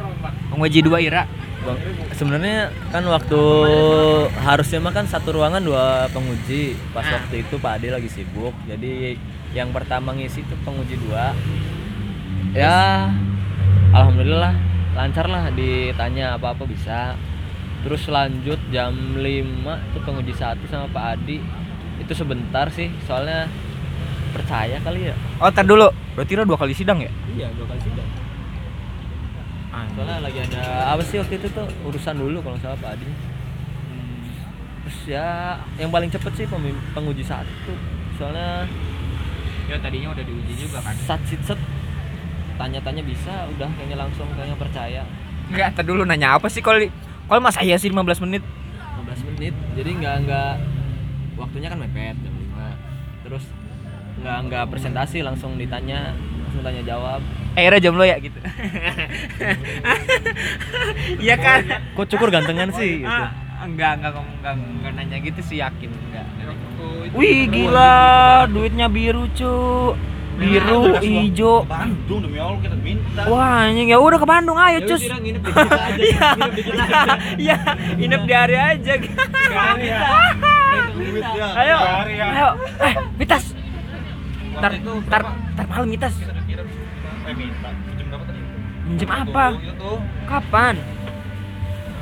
Penguji 0.55 0.79
dua 0.79 1.03
Ira? 1.03 1.27
Bang, 1.67 1.75
sebenarnya 2.15 2.71
kan 2.89 3.03
waktu 3.03 3.41
harusnya 4.39 4.79
mah 4.79 4.95
kan 4.95 5.03
satu 5.03 5.35
ruangan 5.35 5.59
dua 5.59 6.07
penguji. 6.09 6.79
Pas 6.95 7.03
Ah. 7.03 7.19
waktu 7.19 7.43
itu 7.43 7.59
Pak 7.59 7.83
Adi 7.83 7.87
lagi 7.91 8.07
sibuk. 8.07 8.55
Jadi 8.63 9.19
yang 9.51 9.75
pertama 9.75 10.15
ngisi 10.15 10.47
itu 10.47 10.55
penguji 10.63 10.95
dua. 11.03 11.35
Ya, 12.55 13.11
alhamdulillah 13.91 14.55
lancar 14.95 15.27
lah 15.27 15.51
ditanya 15.51 16.39
apa-apa 16.39 16.63
bisa. 16.63 17.19
Terus 17.85 18.07
lanjut 18.09 18.57
jam 18.73 19.19
5 19.19 19.77
itu 19.91 19.97
penguji 20.01 20.33
satu 20.33 20.63
sama 20.65 20.87
Pak 20.89 21.05
Adi. 21.19 21.37
Itu 21.99 22.15
sebentar 22.15 22.71
sih, 22.71 22.89
soalnya 23.05 23.45
percaya 24.31 24.79
kali 24.81 25.11
ya. 25.11 25.15
Oh, 25.37 25.51
ntar 25.51 25.67
dulu. 25.67 25.91
Berarti 26.15 26.31
Ira 26.33 26.43
dua 26.47 26.57
kali 26.57 26.73
sidang 26.73 26.97
ya? 27.03 27.11
Iya, 27.35 27.47
dua 27.53 27.67
kali 27.69 27.81
sidang. 27.83 28.07
Soalnya 29.93 30.17
lagi 30.23 30.39
ada 30.41 30.63
apa 30.95 31.01
sih 31.03 31.17
waktu 31.19 31.37
itu 31.37 31.47
tuh? 31.51 31.67
Urusan 31.85 32.15
dulu 32.17 32.41
kalau 32.41 32.57
salah 32.57 32.77
Pak 32.77 32.97
Adi. 32.97 33.09
Terus 34.87 34.99
ya 35.11 35.59
yang 35.75 35.91
paling 35.91 36.07
cepet 36.07 36.31
sih 36.33 36.45
penguji 36.93 37.23
satu. 37.23 37.73
Soalnya 38.17 38.65
Ya 39.67 39.75
tadinya 39.83 40.15
udah 40.15 40.23
diuji 40.23 40.63
juga 40.63 40.79
kan. 40.79 40.95
sat 41.03 41.19
sit 41.27 41.43
set. 41.43 41.59
Tanya-tanya 42.55 43.03
bisa 43.03 43.51
udah 43.51 43.67
kayaknya 43.75 43.99
langsung 43.99 44.25
kayaknya 44.31 44.55
percaya. 44.55 45.03
Enggak, 45.51 45.75
ntar 45.75 45.83
dulu 45.83 46.07
nanya 46.07 46.39
apa 46.39 46.47
sih 46.47 46.63
kalau 46.63 46.79
kalau 47.27 47.43
mas 47.43 47.59
saya 47.59 47.75
sih 47.75 47.91
15 47.91 48.23
menit? 48.23 48.43
15 49.03 49.27
menit 49.31 49.53
jadi 49.75 49.89
nggak 49.93 50.15
nggak 50.27 50.53
waktunya 51.37 51.67
kan 51.71 51.79
mepet 51.79 52.15
jam 52.19 52.33
5 52.33 53.23
terus 53.27 53.43
nggak 54.19 54.37
nggak 54.49 54.63
presentasi 54.73 55.21
langsung 55.21 55.55
ditanya 55.55 56.11
langsung 56.43 56.61
tanya 56.65 56.81
jawab 56.83 57.21
Ira 57.57 57.81
jomblo 57.81 58.05
ya 58.05 58.21
gitu. 58.21 58.37
Iya 61.17 61.35
kan? 61.39 61.61
kok 61.95 62.05
cukur 62.07 62.29
gantengan 62.29 62.69
sih 62.71 63.01
gitu. 63.01 63.09
Ah, 63.09 63.31
enggak, 63.63 63.97
enggak, 63.97 64.11
enggak, 64.13 64.53
enggak, 64.53 64.91
nanya 64.93 65.17
gitu 65.17 65.39
sih 65.41 65.57
yakin 65.57 65.89
enggak. 65.89 66.25
Wih, 67.15 67.47
gila, 67.47 68.45
duitnya 68.45 68.85
biru, 68.85 69.25
cu. 69.33 69.95
Biru, 70.37 71.01
hijau. 71.01 71.65
Bandung 71.65 72.21
demi 72.21 72.37
Allah 72.37 72.61
kita 72.61 72.77
minta 72.77 73.25
Wah, 73.25 73.65
anjing 73.65 73.89
ya 73.89 73.97
udah 73.97 74.21
ke 74.21 74.27
Bandung 74.29 74.53
ayo, 74.53 74.77
Ya 74.77 74.85
cus. 74.85 75.01
udah, 75.01 75.17
nginep 75.17 75.41
di 75.41 75.49
aja, 75.57 75.97
Iya. 75.97 77.57
nginep 77.97 78.21
di. 78.21 78.29
Iya, 78.29 78.37
hari 78.37 78.55
aja. 78.61 78.93
Sekarang 79.01 79.77
kita 79.81 79.97
duit 80.93 81.25
ya 81.25 81.47
Ayo, 81.57 81.77
ya. 82.05 82.25
ayo. 82.29 82.47
Eh, 82.85 82.93
Mitas. 83.17 83.43
Ntar, 84.53 84.71
berapa? 84.77 85.29
ntar 85.57 85.65
malam 85.65 85.89
Mitas. 85.89 86.13
kita 86.13 86.37
kirim 86.45 86.67
eh 87.27 87.33
minta 87.33 87.69
jam 87.97 88.05
berapa 88.07 88.23
tadi 88.23 88.39
Minjem 88.87 89.09
apa? 89.09 89.45
tuh 89.75 89.99
Kapan? 90.25 90.75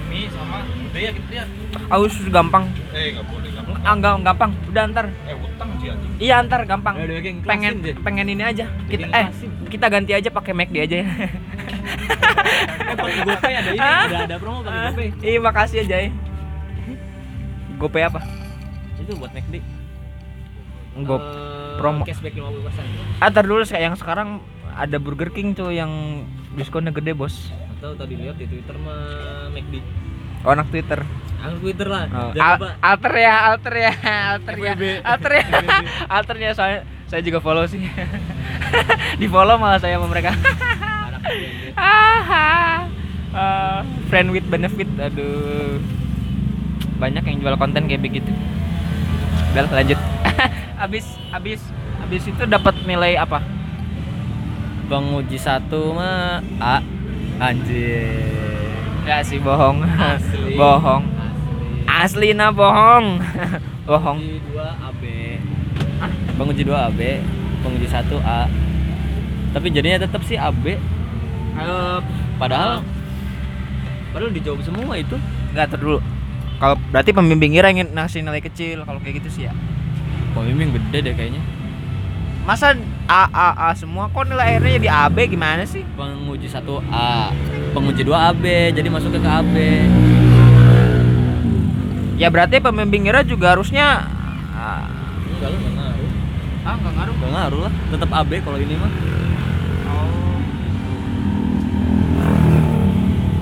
mie 0.05 0.29
sama 0.29 0.61
udah 0.61 1.01
ya 1.01 1.11
kita 1.11 1.29
lihat 1.29 1.49
Aus 1.87 2.15
gampang. 2.29 2.69
eh 2.93 3.11
nggak 3.11 3.25
boleh 3.25 3.49
gampang 3.51 3.77
Ah, 3.81 3.93
enggak, 3.93 4.13
gampang. 4.23 4.51
Udah 4.65 4.83
ntar. 4.87 5.05
eh 5.23 5.35
utang 5.35 5.69
sih 5.75 5.89
anjing 5.89 6.11
Iya, 6.17 6.35
ntar 6.41 6.61
gampang. 6.63 6.95
Ya 6.95 7.03
udah, 7.03 7.17
Geng, 7.19 7.37
pengen 7.43 7.73
deh. 7.79 7.95
pengen 7.99 8.25
ini 8.27 8.41
aja. 8.41 8.65
Kita 8.85 9.05
eh 9.09 9.27
kita 9.67 9.85
ganti 9.87 10.11
aja 10.13 10.29
pakai 10.29 10.53
McD 10.53 10.75
aja 10.79 10.95
ya. 10.95 11.07
eh 12.85 12.95
pakai 12.95 13.19
GoPay 13.23 13.53
ada 13.55 13.69
ini 13.71 13.81
ada 13.81 14.17
ada 14.23 14.35
promo 14.37 14.61
pakai 14.61 14.79
GoPay 14.87 15.07
Iya, 15.21 15.39
makasih 15.39 15.77
ya, 15.79 15.85
Jay. 15.85 16.05
GoPay 17.75 18.03
apa? 18.05 18.21
itu 18.95 19.11
buat 19.13 19.29
McD 19.29 19.55
Go 20.97 21.15
Eh, 21.15 21.75
promo. 21.75 22.01
cashback 22.01 22.31
50% 22.31 23.19
Ah, 23.19 23.29
dulu 23.35 23.61
kayak 23.61 23.83
yang 23.83 23.95
sekarang 23.95 24.39
ada 24.75 24.97
Burger 24.99 25.31
King 25.31 25.55
tuh 25.55 25.71
yang 25.71 25.89
diskonnya 26.53 26.91
gede, 26.91 27.15
Bos. 27.15 27.51
atau 27.75 27.91
tadi 27.93 28.15
lihat 28.15 28.35
di 28.35 28.47
Twitter 28.47 28.75
mah 28.79 28.99
McD 29.51 29.77
Oh, 30.45 30.53
anak 30.53 30.69
Twitter. 30.69 31.01
Aku 31.41 31.57
Twitter 31.59 31.89
lah 31.89 32.05
Oh, 32.07 32.29
al- 32.37 32.77
alter 32.77 33.13
ya, 33.17 33.33
alter 33.49 33.73
ya, 33.73 33.91
alter 34.29 34.55
ya, 34.55 34.73
alter 35.01 35.31
ya, 35.33 35.43
alter 36.15 36.35
ya. 36.37 36.49
Soalnya 36.53 36.79
saya 37.09 37.21
juga 37.25 37.41
follow 37.41 37.65
sih. 37.65 37.81
Di 39.21 39.25
follow 39.25 39.57
malah 39.57 39.81
saya 39.81 39.97
sama 39.97 40.05
mereka. 40.05 40.37
Ah, 41.73 42.85
ah, 43.33 43.79
friend 44.07 44.29
with 44.29 44.45
benefit. 44.45 44.85
Aduh. 45.01 45.81
Banyak 46.95 47.25
yang 47.25 47.37
jual 47.41 47.57
konten 47.57 47.89
kayak 47.89 48.05
begitu. 48.05 48.29
Udah 49.57 49.65
lanjut. 49.71 49.97
abis 50.85 51.05
abis 51.31 51.61
abis 52.05 52.23
itu 52.29 52.43
dapat 52.45 52.75
nilai 52.85 53.17
apa? 53.17 53.41
Penguji 54.85 55.37
satu 55.37 55.93
mah 55.97 56.41
A 56.61 56.77
anjir 57.41 58.05
Enggak 59.05 59.21
sih 59.21 59.37
bohong. 59.37 59.85
Asli. 59.85 60.57
bohong. 60.57 61.03
asli 61.85 62.29
Asli 62.29 62.29
nah 62.33 62.49
bohong. 62.49 63.21
bohong. 63.89 64.17
penguji 64.17 64.41
dua 64.49 64.67
AB 64.81 65.03
penguji 66.35 66.61
dua 66.65 66.79
AB 66.89 66.99
penguji 67.61 67.87
satu 67.87 68.17
A 68.25 68.49
tapi 69.53 69.71
jadinya 69.71 70.03
tetap 70.03 70.19
sih 70.25 70.35
AB 70.35 70.75
Halo. 71.55 72.03
padahal 72.35 72.83
padahal 74.11 74.31
dijawab 74.33 74.59
semua 74.65 74.99
itu 74.99 75.15
Enggak 75.55 75.71
tuh 75.71 75.79
dulu. 75.79 75.99
Kalau 76.55 76.75
berarti 76.91 77.11
pembimbing 77.15 77.55
Ira 77.55 77.71
ingin 77.71 77.91
ngasih 77.95 78.23
nilai 78.23 78.39
kecil 78.39 78.83
kalau 78.83 78.99
kayak 78.99 79.23
gitu 79.23 79.29
sih 79.31 79.43
ya. 79.47 79.53
pembimbing 80.35 80.71
gede 80.75 81.11
deh 81.11 81.13
kayaknya 81.15 81.39
Masa 82.43 82.75
A 83.05 83.29
A 83.29 83.49
A 83.53 83.77
semua 83.77 84.09
kok 84.09 84.25
nilai 84.25 84.57
akhirnya 84.57 84.81
jadi 84.81 84.89
AB 85.05 85.17
gimana 85.29 85.61
sih? 85.61 85.85
penguji 85.93 86.49
satu 86.49 86.81
A 86.89 87.29
penguji 87.77 88.01
dua 88.01 88.33
AB 88.33 88.73
jadi 88.73 88.89
masuk 88.89 89.13
ke 89.13 89.21
AB 89.21 89.55
Ya 92.17 92.31
berarti 92.33 92.57
pembimbing 92.57 93.05
Ira 93.05 93.21
juga 93.21 93.53
harusnya 93.53 94.09
enggak 95.35 95.49
lu 95.53 95.57
nggak 95.61 95.73
ngaruh 95.77 96.09
ah 96.65 96.73
nggak 96.81 96.93
ngaruh. 96.97 97.13
nggak 97.13 97.31
ngaruh 97.37 97.61
lah 97.69 97.73
tetap 97.93 98.09
AB 98.09 98.31
kalau 98.41 98.57
ini 98.57 98.75
mah 98.79 98.91
Oh. 99.85 100.37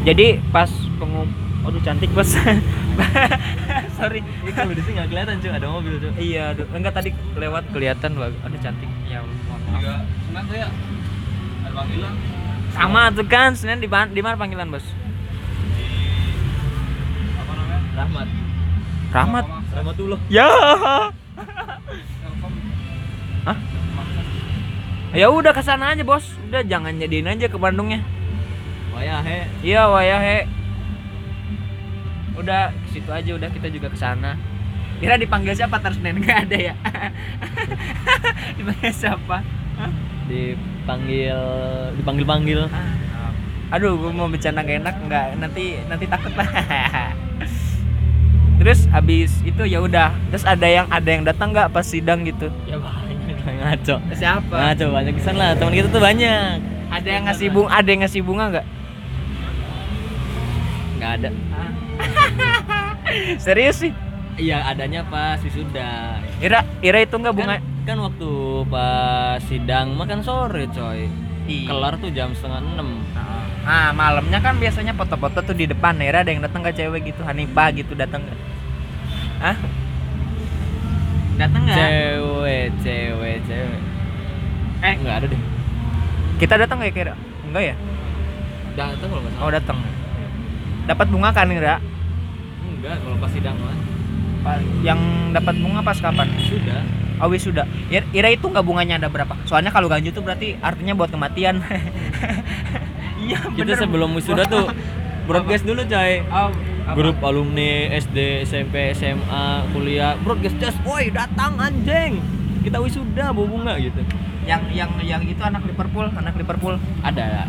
Jadi 0.03 0.43
pas 0.51 0.67
pengum 0.99 1.31
Aduh 1.63 1.79
cantik 1.79 2.11
bos. 2.11 2.35
Sorry. 3.97 4.19
ini 4.21 4.51
kalau 4.51 4.71
di 4.71 4.81
sini 4.81 4.93
nggak 4.95 5.09
kelihatan 5.09 5.35
cuy 5.37 5.51
ada 5.51 5.67
mobil 5.67 5.93
cuy 5.95 6.11
Iya, 6.15 6.43
aduh. 6.51 6.65
enggak 6.71 6.93
tadi 6.93 7.09
lewat 7.35 7.63
kelihatan 7.69 8.11
bagus. 8.13 8.39
Aduh 8.43 8.59
cantik. 8.59 8.89
Ya. 9.05 9.19
Juga 9.71 9.93
senang 10.23 10.45
saya. 10.47 10.67
Ada 11.59 11.71
panggilan. 11.73 12.13
Sama 12.69 13.01
tuh 13.09 13.25
kan, 13.25 13.53
Senin 13.53 13.77
di 13.77 13.87
mana 13.87 14.09
di 14.09 14.19
mana 14.19 14.33
panggilan, 14.33 14.67
Bos? 14.67 14.81
Apa 17.33 17.51
namanya? 17.51 17.79
Rahmat 17.93 18.27
Rahmat. 19.09 19.45
Rahmatullah 19.71 20.19
Ya. 20.27 20.49
Hah? 23.43 23.57
Ya 25.13 25.29
udah 25.29 25.51
ke 25.51 25.61
sana 25.61 25.93
aja, 25.93 26.01
Bos. 26.01 26.25
Udah 26.43 26.61
jangan 26.63 26.97
jadiin 26.97 27.27
aja 27.27 27.45
ke 27.45 27.53
Bandungnya. 27.55 28.01
wayah 28.91 29.21
he 29.21 29.39
Iya, 29.63 29.85
wayahe. 29.87 30.45
Udah 32.33 32.73
ke 32.73 32.87
situ 32.91 33.09
aja 33.09 33.31
udah 33.33 33.49
kita 33.49 33.67
juga 33.69 33.87
ke 33.89 33.97
sana. 33.97 34.33
Kira 34.97 35.19
dipanggil 35.19 35.53
siapa 35.53 35.77
terus 35.77 35.99
Senin 35.99 36.21
enggak 36.21 36.47
ada 36.47 36.57
ya? 36.71 36.75
dipanggil 38.57 38.93
siapa? 38.93 39.37
dipanggil 40.23 41.35
dipanggil 41.99 42.23
panggil 42.23 42.61
Aduh, 43.73 43.97
gue 43.97 44.11
mau 44.13 44.29
bercanda 44.29 44.61
gak 44.61 44.85
enak 44.85 44.95
nggak? 45.01 45.27
Nanti 45.41 45.81
nanti 45.89 46.05
takut 46.05 46.29
lah. 46.37 46.45
Terus 48.61 48.85
abis 48.93 49.41
itu 49.41 49.65
ya 49.65 49.81
udah. 49.81 50.13
Terus 50.29 50.45
ada 50.45 50.67
yang 50.69 50.85
ada 50.93 51.09
yang 51.09 51.25
datang 51.25 51.49
nggak 51.51 51.73
pas 51.73 51.81
sidang 51.83 52.21
gitu? 52.23 52.53
ya 52.69 52.77
banyak 52.77 53.57
ngaco 53.65 53.95
Siapa? 54.13 54.55
ngaco 54.55 54.85
banyak 54.93 55.13
kesan 55.19 55.35
lah 55.35 55.51
teman 55.57 55.73
kita 55.75 55.87
tuh 55.91 55.99
banyak 55.99 56.61
Ada 56.93 57.09
yang 57.09 57.23
ngasih 57.27 57.47
bunga, 57.49 57.69
ada 57.73 57.89
yang 57.89 58.01
ngasih 58.05 58.21
bunga 58.23 58.45
nggak? 58.53 58.67
nggak 61.01 61.11
ada 61.19 61.29
Serius 63.37 63.77
sih? 63.79 63.93
iya 64.33 64.65
adanya 64.65 65.05
pas 65.05 65.37
wisuda 65.39 66.17
Ira, 66.41 66.65
Ira 66.79 66.99
itu 66.99 67.13
nggak 67.13 67.33
bunga? 67.33 67.57
kan, 67.57 67.61
kan 67.85 67.97
waktu 68.01 68.29
pas 68.65 69.37
sidang 69.45 69.93
makan 69.93 70.19
sore 70.19 70.65
coy 70.67 71.05
Iya. 71.43 71.67
kelar 71.67 71.93
tuh 71.99 72.09
jam 72.09 72.31
setengah 72.31 72.63
enam 72.63 73.03
Ah, 73.63 73.91
malamnya 73.91 74.39
kan 74.39 74.57
biasanya 74.57 74.91
foto-foto 74.91 75.39
tuh 75.39 75.53
di 75.53 75.63
depan 75.63 75.95
Ira 75.97 76.19
ada 76.19 76.27
yang 76.27 76.41
datang 76.41 76.63
nggak 76.63 76.75
cewek 76.75 77.01
gitu, 77.05 77.21
Hanifah 77.21 77.71
gitu 77.71 77.93
datang 77.93 78.23
nggak? 78.23 78.39
Hah? 79.39 79.55
Datang 81.35 81.61
nggak? 81.63 81.77
cewek 81.77 82.67
cewek 82.81 83.37
cewek 83.43 83.81
Eh. 84.81 84.95
nggak 84.99 85.15
ada 85.15 85.25
deh 85.31 85.41
Kita 86.35 86.53
datang 86.57 86.77
nggak 86.79 86.91
kira? 86.91 87.13
Enggak 87.45 87.63
ya? 87.71 87.75
datang 88.73 89.07
kalau 89.07 89.21
nggak 89.21 89.33
Oh 89.35 89.39
salah 89.39 89.53
datang. 89.53 89.77
Dapat 90.83 91.07
bunga 91.07 91.29
kan 91.29 91.47
Ira? 91.47 91.75
Enggak 92.83 92.99
kalau 92.99 93.15
pas 93.15 93.31
sidang 93.31 93.55
mah 93.55 93.75
Yang 94.83 94.99
dapat 95.31 95.55
bunga 95.55 95.79
pas 95.79 95.97
kapan? 95.97 96.27
sudah 96.37 96.83
Oh 97.15 97.31
wisuda. 97.31 97.63
Ir- 97.87 98.09
Ira 98.11 98.27
itu 98.27 98.43
nggak 98.43 98.59
bunganya 98.59 98.99
ada 98.99 99.07
berapa? 99.07 99.31
Soalnya 99.47 99.71
kalau 99.71 99.87
ganjil 99.87 100.11
tuh 100.11 100.19
berarti 100.19 100.59
artinya 100.59 100.91
buat 100.91 101.07
kematian. 101.07 101.63
Iya 103.23 103.39
kita 103.55 103.79
sebelum 103.79 104.11
wisuda 104.11 104.43
tuh 104.43 104.67
broadcast 105.23 105.63
dulu 105.63 105.79
coy 105.87 106.19
Oh, 106.27 106.51
grup 106.91 107.23
alumni 107.23 107.87
SD 107.95 108.43
SMP 108.43 108.91
SMA 108.91 109.43
kuliah 109.71 110.19
broadcast 110.19 110.59
just 110.59 110.75
woi 110.83 111.07
datang 111.07 111.55
anjing 111.55 112.19
kita 112.59 112.83
wisuda 112.83 113.31
bawa 113.31 113.47
bunga 113.47 113.73
gitu 113.79 114.03
yang 114.43 114.59
yang 114.75 114.91
yang 114.99 115.23
itu 115.23 115.39
anak 115.39 115.63
Liverpool, 115.63 116.11
anak 116.11 116.35
Liverpool. 116.35 116.75
ada 116.99 117.47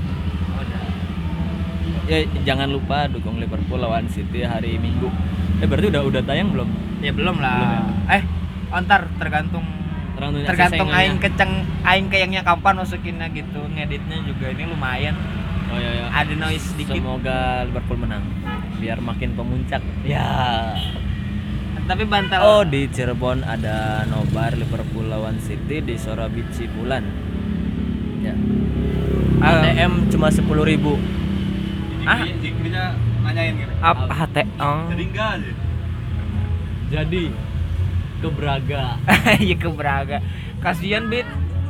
ya 2.05 2.19
jangan 2.45 2.69
lupa 2.69 3.09
dukung 3.09 3.41
Liverpool 3.41 3.81
lawan 3.81 4.07
City 4.13 4.45
hari 4.45 4.77
Minggu. 4.77 5.09
Eh 5.61 5.67
berarti 5.67 5.89
udah 5.89 6.03
udah 6.05 6.23
tayang 6.25 6.53
belum? 6.53 6.69
Ya 7.01 7.13
belum 7.13 7.37
Belum 7.37 7.37
lah. 7.41 7.85
Eh, 8.13 8.23
oh, 8.73 8.81
ntar 8.85 9.09
tergantung 9.17 9.65
Tergantung 10.15 10.47
tergantung 10.47 10.89
sesengannya. 10.89 11.11
aing 11.11 11.17
keceng 11.19 11.53
aing 11.83 12.07
kayaknya 12.07 12.41
kapan 12.47 12.75
masukinnya 12.79 13.27
gitu. 13.35 13.61
Ngeditnya 13.73 14.17
juga 14.23 14.47
ini 14.55 14.65
lumayan. 14.71 15.15
Oh 15.73 15.79
iya 15.81 15.91
iya 15.91 16.07
ada 16.13 16.35
noise 16.39 16.71
sedikit 16.71 16.95
semoga 16.95 17.67
Liverpool 17.67 17.99
menang 17.99 18.23
biar 18.79 18.99
makin 19.03 19.35
pemuncak. 19.35 19.83
Ya. 20.07 20.77
Tapi 21.85 22.09
bantal 22.09 22.41
oh 22.41 22.63
di 22.65 22.89
Cirebon 22.89 23.45
ada 23.45 24.09
nobar 24.09 24.57
Liverpool 24.57 25.05
lawan 25.05 25.37
City 25.43 25.83
di 25.83 25.99
Sorabici 25.99 26.71
Bulan. 26.71 27.05
Ya. 28.23 28.33
ATM 29.45 30.09
cuma 30.09 30.33
sepuluh 30.33 30.65
ribu 30.65 30.97
Ah. 32.05 32.21
Nanyain 33.25 33.55
gitu. 33.57 33.73
apa 33.81 34.13
HT 34.13 34.37
oh 34.61 34.85
Jadi 34.93 35.03
enggak 35.09 35.29
aja. 35.41 35.53
jadi 36.93 37.23
ke 38.21 38.29
Braga 38.31 38.85
iya 39.45 39.57
ke 39.57 39.69
Braga 39.73 40.19
kasihan 40.61 41.09
bit 41.09 41.25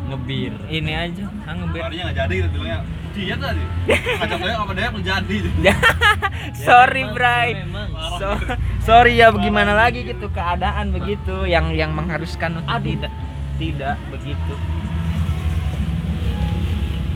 ngebir 0.04 0.52
ini 0.68 0.92
aja 0.92 1.24
ah, 1.46 1.54
ngebet 1.54 1.82
Tadinya 1.82 2.04
nggak 2.10 2.16
jadi 2.26 2.34
gitu 2.44 2.48
bilangnya. 2.60 2.80
Diet 3.14 3.38
aja. 3.38 3.64
Ngajak 4.18 4.38
saya 4.42 4.54
apa 4.58 4.72
dia 4.74 4.90
jadi. 4.90 5.36
sorry 6.66 7.02
memang, 7.06 7.14
Bray. 7.14 7.48
So- 8.18 8.42
sorry 8.82 9.14
ya 9.14 9.30
gimana 9.30 9.70
lagi 9.78 10.02
gitu 10.02 10.26
keadaan 10.34 10.90
begitu 10.90 11.46
yang 11.46 11.70
yang 11.70 11.94
mengharuskan 11.94 12.58
untuk 12.58 12.74
tidak 12.82 13.14
tidak 13.54 13.94
begitu 14.10 14.54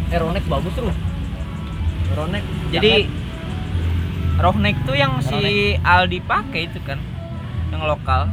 eh 0.08 0.16
Ronek 0.16 0.46
bagus 0.46 0.72
tuh 0.72 0.88
Ronek. 2.10 2.44
Jadi 2.70 2.92
Rohnek 4.38 4.76
tuh 4.86 4.94
yang 4.94 5.18
si 5.18 5.38
Aldi 5.76 6.22
pakai 6.22 6.66
itu 6.66 6.78
kan 6.82 6.98
yang 7.68 7.82
lokal. 7.82 8.30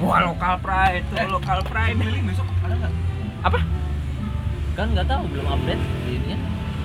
Wah 0.00 0.24
lokal 0.24 0.58
pride 0.58 1.04
itu 1.04 1.12
Eh, 1.14 1.28
lokal 1.28 1.58
pride. 1.62 1.94
Keliling 1.94 2.24
besok 2.26 2.48
ada 2.60 2.74
nggak? 2.74 2.92
apa? 3.42 3.60
Kan 4.72 4.86
nggak 4.90 5.06
tahu 5.06 5.22
belum 5.28 5.46
update. 5.46 5.82
Ini 6.08 6.34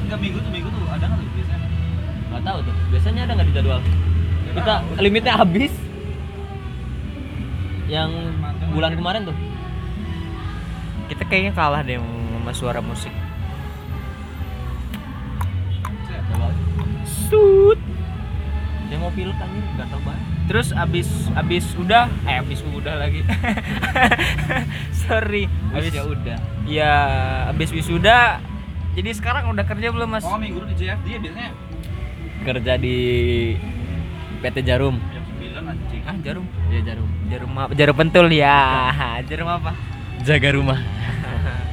Enggak 0.04 0.20
minggu 0.20 0.38
tuh 0.40 0.52
minggu 0.52 0.70
tuh 0.70 0.84
ada 0.88 1.06
nggak 1.06 1.20
tuh 1.20 1.32
biasanya? 1.34 1.68
nggak 2.28 2.44
tahu 2.44 2.58
tuh 2.62 2.76
biasanya 2.92 3.22
ada 3.24 3.32
nggak 3.34 3.48
di 3.48 3.54
jadwal? 3.56 3.80
Kita 4.54 4.74
limitnya 5.00 5.34
habis. 5.36 5.74
Yang 7.88 8.10
bulan 8.70 8.92
kemarin 8.94 9.22
tuh. 9.24 9.38
Kita 11.08 11.24
kayaknya 11.24 11.56
kalah 11.56 11.82
deh 11.82 11.96
sama 11.96 12.52
suara 12.52 12.82
musik 12.84 13.12
Sut. 17.28 17.80
saya 18.88 18.98
mau 19.04 19.12
pilih 19.12 19.36
anjir 19.36 19.64
gatal 19.76 20.00
banget 20.08 20.38
Terus 20.48 20.72
abis 20.72 21.28
abis 21.36 21.76
udah, 21.76 22.08
eh 22.24 22.40
abis 22.40 22.64
udah 22.64 22.96
lagi. 22.96 23.20
Sorry. 25.04 25.52
Abis 25.76 25.92
ya 25.92 26.08
udah 26.08 26.38
ya 26.64 26.94
abis 27.52 27.76
wisuda. 27.76 28.40
Jadi 28.96 29.12
sekarang 29.12 29.52
udah 29.52 29.68
kerja 29.68 29.92
belum 29.92 30.16
mas? 30.16 30.24
Oh 30.24 30.40
minggu 30.40 30.64
di 30.72 30.76
JFD 30.80 31.04
ya 31.04 31.20
biasanya 31.20 31.52
kerja 32.48 32.74
di 32.80 32.98
PT 34.40 34.58
Jarum 34.64 34.96
jam 35.12 35.24
9 35.36 35.68
anjing. 35.68 36.02
Ah 36.08 36.16
jarum, 36.24 36.46
ya 36.72 36.80
Jarum 36.80 37.10
jarum 37.28 37.52
apa? 37.60 37.72
Jarum 37.76 37.96
pentul 38.00 38.28
ya. 38.32 38.88
Jarum 39.30 39.52
apa? 39.52 39.72
jaga 40.18 40.50
rumah 40.50 40.80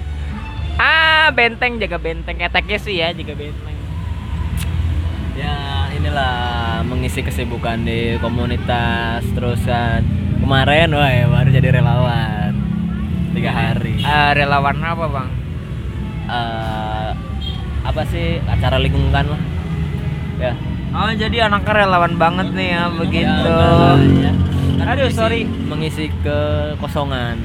Ah 0.82 1.30
benteng 1.30 1.78
jaga 1.78 2.02
benteng. 2.02 2.42
Keteknya 2.42 2.78
sih 2.82 2.98
ya 2.98 3.14
jaga 3.14 3.38
benteng. 3.38 3.73
Ya 5.35 5.57
inilah 5.90 6.37
mengisi 6.83 7.20
kesibukan 7.20 7.83
di 7.83 8.16
komunitas. 8.18 9.23
Terus 9.33 9.61
kan 9.62 10.03
kemarin 10.38 10.92
wah 10.92 11.11
ya, 11.11 11.27
baru 11.27 11.49
jadi 11.51 11.68
relawan. 11.75 12.53
Tiga 13.35 13.51
hari. 13.51 13.99
Eh, 13.99 14.31
relawan 14.35 14.79
apa 14.79 15.05
bang? 15.07 15.29
Eh, 16.25 17.11
apa 17.85 18.03
sih? 18.09 18.38
Acara 18.44 18.79
lingkungan 18.79 19.25
lah. 19.27 19.42
Ya. 20.38 20.53
Oh 20.94 21.11
jadi 21.11 21.51
anaknya 21.51 21.75
relawan 21.83 22.14
banget 22.14 22.55
nih 22.55 22.68
ya 22.70 22.83
begitu. 22.87 23.51
Ya, 24.23 24.31
kan 24.79 24.87
Aduh, 24.94 25.11
mengisi- 25.11 25.18
sorry. 25.18 25.40
mengisi 25.42 26.05
kekosongan. 26.23 27.42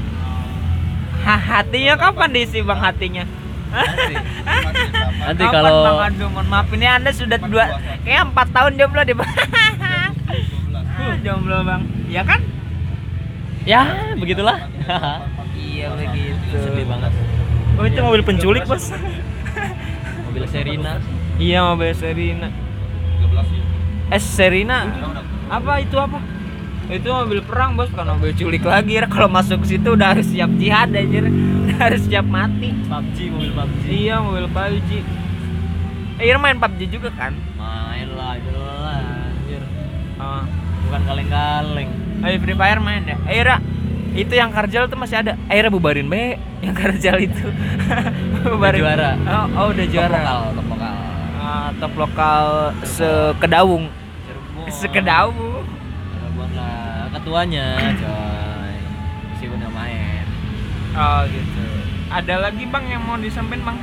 Hah, 1.25 1.41
hatinya 1.57 1.97
kapan 1.97 2.29
diisi 2.29 2.61
bang 2.61 2.77
hatinya 2.77 3.25
nanti. 3.69 4.15
Kapan, 5.43 5.53
kalau 5.53 5.73
bang 5.83 5.97
aduh 6.09 6.27
mohon 6.29 6.47
maaf 6.49 6.67
ini 6.71 6.85
anda 6.85 7.11
sudah 7.11 7.37
dua 7.41 7.65
kayak 8.01 8.33
empat 8.33 8.47
tahun 8.49 8.71
jomblo 8.75 9.01
deh 9.03 9.15
bang. 9.15 9.31
Jomblo 11.19 11.57
bang. 11.63 11.81
Ya 12.07 12.21
kan? 12.23 12.39
Ya 13.63 13.81
begitulah. 14.15 14.67
Iya 15.53 15.91
begitu. 15.93 16.55
Sedih 16.55 16.85
banget. 16.87 17.11
Oh 17.75 17.85
itu 17.85 17.99
mobil 17.99 18.23
penculik 18.23 18.63
bos. 18.65 18.91
Mobil 20.25 20.43
Serina 20.45 20.99
iya 21.39 21.63
mobil 21.63 21.95
Serina 21.95 22.51
13 22.51 23.55
ya. 23.55 23.63
eh 24.11 24.21
Serina 24.21 24.77
apa 25.47 25.79
itu 25.79 25.95
apa? 25.95 26.19
Itu 26.89 27.09
mobil 27.09 27.39
perang 27.43 27.75
bos. 27.75 27.87
Bukan 27.91 28.17
mobil 28.17 28.31
culik 28.33 28.63
lagi. 28.63 28.99
Kalau 29.07 29.29
masuk 29.29 29.63
situ 29.63 29.93
udah 29.93 30.13
harus 30.15 30.27
siap 30.27 30.49
jihad 30.57 30.89
aja 30.91 31.19
harus 31.83 32.01
siap 32.05 32.25
mati. 32.25 32.73
PUBG 32.89 33.17
mobil 33.29 33.51
PUBG 33.53 33.83
iya 33.89 34.15
mobil 34.21 34.45
PUBG 34.49 34.91
eh 36.19 36.25
Ira 36.27 36.39
main 36.41 36.57
PUBG 36.59 36.79
juga 36.91 37.09
kan? 37.15 37.31
Main 37.55 38.07
lah 38.17 38.35
itu 38.35 38.51
lah 38.51 38.99
anjir. 38.99 39.63
Oh. 40.19 40.43
bukan 40.89 41.01
kaleng-kaleng. 41.05 41.89
Ayo 42.25 42.35
Free 42.43 42.57
Fire 42.57 42.81
main 42.83 43.03
ya. 43.07 43.17
Eh 43.29 43.39
Ira 43.39 43.57
itu 44.17 44.33
yang 44.33 44.51
karjal 44.51 44.89
tuh 44.89 44.97
masih 44.99 45.21
ada. 45.21 45.39
Eh 45.47 45.55
Ira 45.55 45.71
bubarin 45.71 46.11
be 46.11 46.35
yang 46.59 46.75
karjal 46.75 47.15
itu. 47.23 47.47
Bubarin. 48.43 48.83
juara. 48.83 49.11
oh, 49.15 49.45
oh 49.55 49.65
udah 49.71 49.85
top 49.85 49.93
juara. 49.93 50.19
lokal 50.19 50.41
top 50.51 50.67
lokal. 50.67 50.95
Ah, 51.39 51.69
top 51.79 51.93
lokal 51.95 52.45
sekedawung 52.83 53.83
Cirebon. 54.27 54.67
Sekedawung 54.67 55.63
Cirebon 56.11 56.49
lah 56.57 57.07
ketuanya 57.15 57.67
coy. 57.95 58.75
Meskipun 59.31 59.55
nggak 59.55 59.73
main 59.75 60.08
oh 60.91 61.21
gitu 61.25 61.61
ada 62.09 62.35
lagi 62.39 62.63
bang 62.63 62.85
yang 62.89 63.01
mau 63.03 63.15
disampaikan 63.15 63.61
bang 63.65 63.77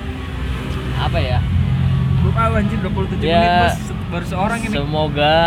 apa 0.97 1.19
ya 1.19 1.39
Lupa 2.19 2.51
anjir 2.51 2.81
27 2.81 3.23
Ya, 3.23 3.39
menit 3.39 3.51
bos 3.61 3.77
baru 4.09 4.27
seorang 4.27 4.59
ini. 4.61 4.75
semoga 4.75 5.39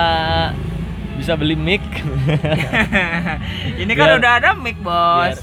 bisa 1.16 1.36
beli 1.36 1.52
mic 1.54 1.84
ini 3.82 3.92
kan 3.92 4.06
biar- 4.08 4.18
udah 4.18 4.32
ada 4.38 4.50
mic 4.56 4.80
bos. 4.80 5.36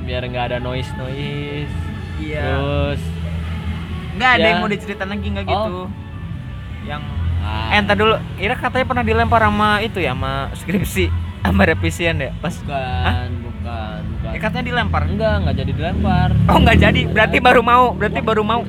biar 0.00 0.22
nggak 0.24 0.44
ada 0.46 0.58
noise 0.58 0.88
noise 0.96 1.72
Iya. 2.18 2.40
terus 2.42 3.00
Nggak 4.16 4.30
ada 4.32 4.40
ya. 4.40 4.48
yang 4.48 4.58
mau 4.58 4.66
diceritain 4.66 5.06
lagi 5.06 5.26
nggak 5.28 5.46
gitu. 5.46 5.78
Oh. 5.78 5.88
Yang 6.82 7.02
ah, 7.38 7.70
eh 7.70 7.78
entar 7.78 7.94
dulu. 7.94 8.18
Ira 8.34 8.58
katanya 8.58 8.82
pernah 8.84 9.04
dilempar 9.04 9.38
sama 9.40 9.78
itu 9.78 9.98
ya 9.98 10.10
sama 10.10 10.50
skripsi 10.56 11.06
sama 11.44 11.62
revisian 11.64 12.18
ya 12.18 12.34
pas. 12.40 12.58
bukan 12.58 13.28
bukan 13.44 14.00
bukan 14.28 14.30
Eh, 14.30 14.38
katanya 14.38 14.64
dilempar. 14.66 15.02
enggak 15.04 15.34
enggak 15.38 15.54
jadi 15.56 15.72
dilempar 15.72 16.28
Oh 16.46 16.58
nggak 16.58 16.78
jadi. 16.78 17.00
Berarti 17.06 17.38
baru 17.38 17.60
mau. 17.62 17.90
Berarti 17.90 18.20
baru 18.20 18.42
mau. 18.42 18.62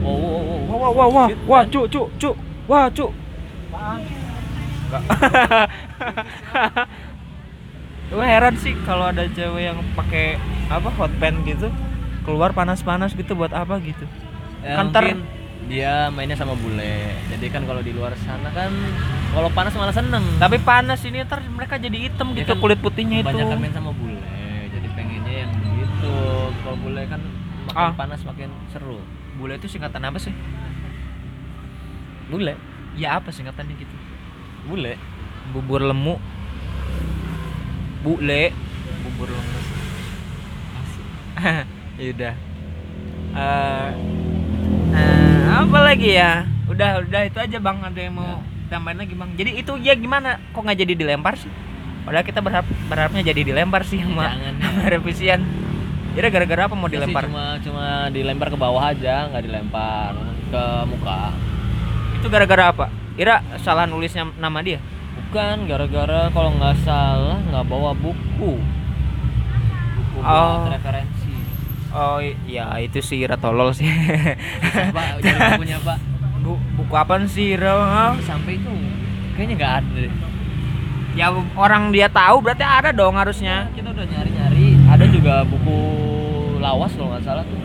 oh, 0.00 0.08
oh, 0.08 0.16
oh, 0.16 0.42
oh. 0.42 0.58
Wah 0.66 0.76
wah 0.80 0.90
wah 0.90 1.06
wah 1.06 1.26
wah 1.46 1.62
cu 1.64 1.86
cu 1.86 2.08
cu 2.14 2.30
wah 2.66 2.88
cu. 2.88 3.06
Gue 8.06 8.22
heran 8.22 8.54
sih 8.54 8.74
kalau 8.82 9.06
ada 9.06 9.26
cewek 9.26 9.62
yang 9.64 9.78
pakai 9.94 10.36
apa 10.68 10.86
hot 10.92 11.10
pants 11.18 11.40
gitu 11.44 11.68
keluar 12.22 12.50
panas-panas 12.50 13.12
gitu 13.12 13.34
buat 13.34 13.50
apa 13.50 13.78
gitu. 13.80 14.04
Ya, 14.60 14.78
Kan 14.78 14.90
ter- 14.90 15.16
dia 15.64 16.10
mainnya 16.10 16.34
sama 16.34 16.54
bule 16.54 17.14
jadi 17.26 17.46
kan 17.48 17.64
kalau 17.64 17.80
di 17.80 17.90
luar 17.90 18.12
sana 18.18 18.50
kan 18.50 18.70
kalau 19.32 19.48
panas 19.48 19.72
malah 19.72 19.90
seneng 19.90 20.22
Tapi 20.36 20.60
panas 20.60 21.00
ini 21.00 21.22
ntar 21.22 21.40
mereka 21.42 21.76
jadi 21.76 22.04
hitam 22.04 22.30
Dia 22.30 22.38
gitu 22.38 22.52
kan 22.52 22.60
kulit 22.60 22.78
putihnya 22.78 23.18
itu. 23.18 23.24
banyak 23.24 23.44
main 23.50 23.72
sama 23.72 23.90
bule 23.90 24.14
kalau 26.56 26.76
bule 26.78 27.02
kan 27.06 27.20
makin 27.64 27.76
Ah. 27.76 27.92
panas 27.94 28.20
makin 28.22 28.50
seru 28.68 29.00
Bule 29.34 29.58
itu 29.58 29.66
singkatan 29.66 30.04
apa 30.04 30.14
sih? 30.16 30.30
bule 32.24 32.54
Ya 32.94 33.18
apa 33.18 33.28
singkatannya 33.28 33.74
gitu? 33.74 33.96
bule 34.64 34.94
Bubur 35.52 35.82
lemu. 35.82 36.16
Bule, 38.00 38.52
bubur 39.02 39.28
lemu. 39.28 39.58
ya 42.00 42.06
udah. 42.12 42.34
Eh, 43.34 43.90
eh, 44.94 45.40
apa 45.52 45.78
lagi 45.82 46.16
ya? 46.16 46.48
Udah, 46.64 47.04
udah 47.04 47.22
itu 47.28 47.36
aja 47.36 47.58
Bang. 47.60 47.80
Ada 47.80 48.00
yang 48.00 48.16
mau 48.16 48.40
tambahin 48.68 49.04
lagi 49.04 49.12
Bang. 49.12 49.36
Jadi 49.36 49.60
itu 49.60 49.72
ya 49.80 49.92
gimana? 49.92 50.40
Kok 50.52 50.64
nggak 50.64 50.78
jadi 50.80 50.94
dilempar 50.96 51.36
sih? 51.36 51.52
Padahal 52.04 52.24
kita 52.24 52.40
berharap 52.40 52.66
berharapnya 52.88 53.22
jadi 53.24 53.40
dilempar 53.52 53.84
sih 53.84 54.00
sama, 54.00 54.32
Jangan, 54.32 54.54
sama 54.64 54.82
revisian. 54.88 55.40
Kira 56.14 56.28
gara-gara 56.28 56.62
apa 56.64 56.74
mau 56.74 56.86
sih 56.86 56.94
dilempar? 56.94 57.26
cuma 57.26 57.44
cuma 57.58 57.86
dilempar 58.08 58.48
ke 58.48 58.56
bawah 58.56 58.82
aja 58.86 59.26
nggak 59.28 59.42
dilempar 59.42 60.14
ke 60.48 60.62
muka 60.86 61.34
Itu 62.14 62.26
gara-gara 62.28 62.70
apa? 62.70 62.86
Ira 63.14 63.38
salah 63.58 63.84
nulisnya 63.84 64.26
nama 64.34 64.58
dia. 64.58 64.78
bukan 65.14 65.66
gara-gara 65.66 66.30
kalau 66.30 66.50
nggak 66.52 66.76
salah 66.80 67.38
nggak 67.44 67.64
bawa 67.64 67.90
buku 67.92 68.58
buku 69.94 70.18
Oh. 70.18 70.62
buat 70.62 70.72
referensi 70.72 71.34
Oh 71.90 72.18
iya 72.44 72.78
itu 72.78 72.98
sih 72.98 73.18
Ira 73.20 73.34
tolol 73.34 73.70
sih. 73.70 73.86
pak 74.90 75.18
jadi 75.20 75.38
bukunya 75.54 75.78
pak 75.80 75.98
Bu, 76.40 76.54
buku 76.76 76.94
apa 76.94 77.18
sih 77.24 77.54
Ira? 77.54 78.14
sampai 78.20 78.54
itu 78.54 78.70
kayaknya 79.32 79.54
nggak 79.56 79.72
ada 79.80 79.90
deh. 79.96 80.12
Ya 81.14 81.30
orang 81.54 81.88
dia 81.88 82.06
tahu 82.06 82.38
berarti 82.38 82.62
ada 82.62 82.90
dong 82.90 83.14
harusnya. 83.14 83.70
kita 83.70 83.86
udah 83.88 84.02
nyari-nyari 84.04 84.66
ada 84.84 85.04
juga 85.06 85.34
buku 85.42 85.78
lawas 86.74 86.90
kalau 86.92 87.08
nggak 87.08 87.24
salah 87.24 87.44
tuh 87.44 87.58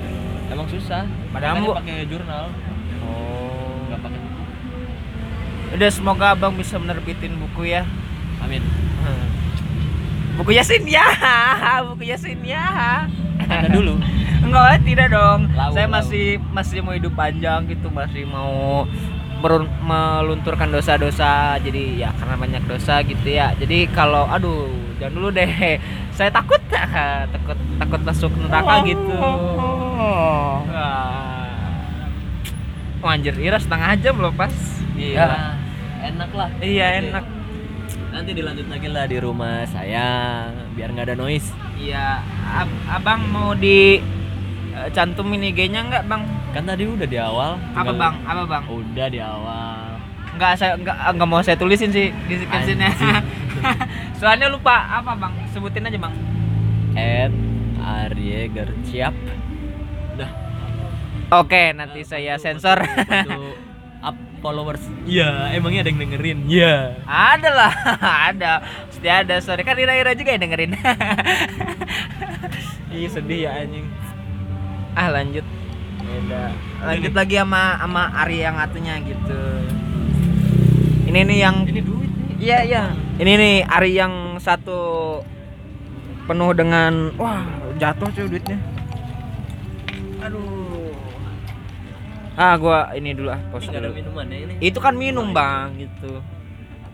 emang 0.48 0.68
susah 0.68 1.04
Padahal 1.30 1.60
bu- 1.60 1.74
pakai 1.76 2.06
jurnal 2.06 2.46
Oh. 3.00 3.86
nggak 3.86 4.00
pakai 4.00 4.20
buku 4.20 4.42
Udah 5.72 5.90
semoga 5.90 6.26
Abang 6.32 6.54
bisa 6.54 6.76
menerbitin 6.76 7.34
buku 7.36 7.68
ya. 7.68 7.84
amin 8.40 8.62
Hmm. 9.00 9.28
Buku 10.36 10.52
Yasin 10.52 10.84
ya, 10.84 11.04
buku 11.88 12.04
Yasin 12.06 12.40
ya. 12.42 13.04
ada 13.40 13.68
dulu 13.68 13.96
Enggak, 14.40 14.82
tidak 14.82 15.08
dong. 15.10 15.52
Lau, 15.52 15.70
Saya 15.70 15.84
lau. 15.86 15.96
masih 15.96 16.26
masih 16.50 16.80
mau 16.80 16.92
hidup 16.92 17.12
panjang 17.12 17.64
gitu, 17.66 17.88
masih 17.88 18.24
mau 18.24 18.88
melunturkan 19.82 20.70
dosa-dosa. 20.70 21.60
Jadi 21.60 22.00
ya 22.00 22.12
karena 22.14 22.36
banyak 22.36 22.64
dosa 22.66 23.00
gitu 23.02 23.24
ya. 23.26 23.52
Jadi 23.54 23.88
kalau 23.90 24.26
aduh, 24.26 24.68
jangan 24.96 25.14
dulu 25.14 25.30
deh. 25.30 25.76
Saya 26.20 26.28
takut 26.30 26.60
takut 27.34 27.56
takut 27.80 28.02
masuk 28.04 28.32
neraka 28.38 28.84
gitu. 28.84 29.08
Wah. 29.16 30.60
Wah, 33.00 33.16
anjir, 33.16 33.32
Ira 33.40 33.56
setengah 33.56 33.96
jam 33.96 34.20
loh 34.20 34.36
pas. 34.36 34.52
Gila. 34.92 35.16
ya 35.16 35.56
enak 36.02 36.32
lah 36.32 36.50
Iya, 36.60 36.88
enak. 37.02 37.24
nanti 38.10 38.32
dilanjut 38.34 38.68
lagi 38.68 38.88
lah 38.90 39.06
di 39.06 39.16
rumah 39.16 39.64
saya 39.64 40.08
biar 40.74 40.92
nggak 40.92 41.08
ada 41.08 41.16
noise 41.16 41.56
Iya, 41.78 42.20
ab- 42.46 42.80
abang 42.90 43.24
mau 43.26 43.56
di 43.56 44.04
eh, 44.70 44.88
cantumin 44.92 45.40
IG-nya 45.46 45.88
nggak 45.88 46.04
bang? 46.04 46.24
kan 46.50 46.64
tadi 46.66 46.84
udah 46.84 47.06
di 47.06 47.16
awal 47.16 47.56
Apa 47.72 47.92
bang? 47.94 48.12
Apa 48.24 48.44
bang? 48.44 48.64
udah 48.66 49.08
di 49.08 49.20
awal 49.20 49.96
Nggak 50.36 50.52
saya 50.56 50.76
nggak 50.76 50.98
nggak 51.16 51.30
mau 51.30 51.40
saya 51.40 51.56
tulisin 51.56 51.90
sih 51.90 52.12
di 52.28 52.36
captionnya. 52.44 52.92
Soalnya 54.20 54.48
lupa 54.52 55.00
apa 55.00 55.16
bang? 55.16 55.34
Sebutin 55.52 55.88
aja 55.88 56.00
bang. 56.00 56.16
at 56.98 57.34
Arye 57.80 58.50
Gerciap 58.52 59.16
udah 60.18 60.32
Oke, 61.30 61.78
nanti 61.78 62.02
saya 62.02 62.42
sensor. 62.42 62.82
Untuk 62.82 63.54
up 64.00 64.16
followers 64.40 64.80
iya 65.04 65.52
emangnya 65.52 65.84
ada 65.84 65.92
yang 65.92 66.00
dengerin 66.00 66.40
iya 66.48 66.96
ada 67.04 67.50
lah, 67.52 67.74
ada. 68.32 68.52
Pasti 68.88 69.08
ada. 69.12 69.36
Sorry 69.44 69.68
kan 69.68 69.76
Ira-Ira 69.76 70.16
juga 70.16 70.32
yang 70.34 70.44
dengerin. 70.48 70.72
Ih 72.96 73.12
sedih 73.12 73.46
ya 73.46 73.52
anjing. 73.62 73.86
Ah 74.98 75.12
lanjut. 75.14 75.46
Beda. 76.00 76.56
Lanjut 76.82 77.14
lagi 77.14 77.36
sama 77.38 77.78
sama 77.78 78.04
Ari 78.26 78.38
yang 78.42 78.58
atunya 78.58 78.98
gitu. 79.04 79.42
Ini 81.06 81.20
nih 81.26 81.38
yang 81.44 81.68
ini 81.70 81.82
Iya 82.40 82.58
iya. 82.64 82.84
Ini 83.20 83.32
nih 83.36 83.56
Ari 83.68 83.92
yang 84.00 84.40
satu 84.40 84.80
penuh 86.24 86.56
dengan 86.56 87.12
wah 87.20 87.44
jatuh 87.76 88.08
cuy 88.16 88.28
duitnya. 88.32 88.58
Aduh. 90.24 90.96
ah 92.40 92.56
gua 92.56 92.96
ini 92.96 93.12
dulu 93.12 93.28
ah 93.36 93.42
pause 93.52 93.68
Ini 93.68 93.76
nggak 93.76 93.84
ada 93.84 93.90
dulu 93.92 94.00
minuman 94.00 94.26
ya 94.32 94.38
ini. 94.48 94.54
itu 94.64 94.80
kan 94.80 94.96
minum 94.96 95.36
bang 95.36 95.76
gitu 95.76 96.24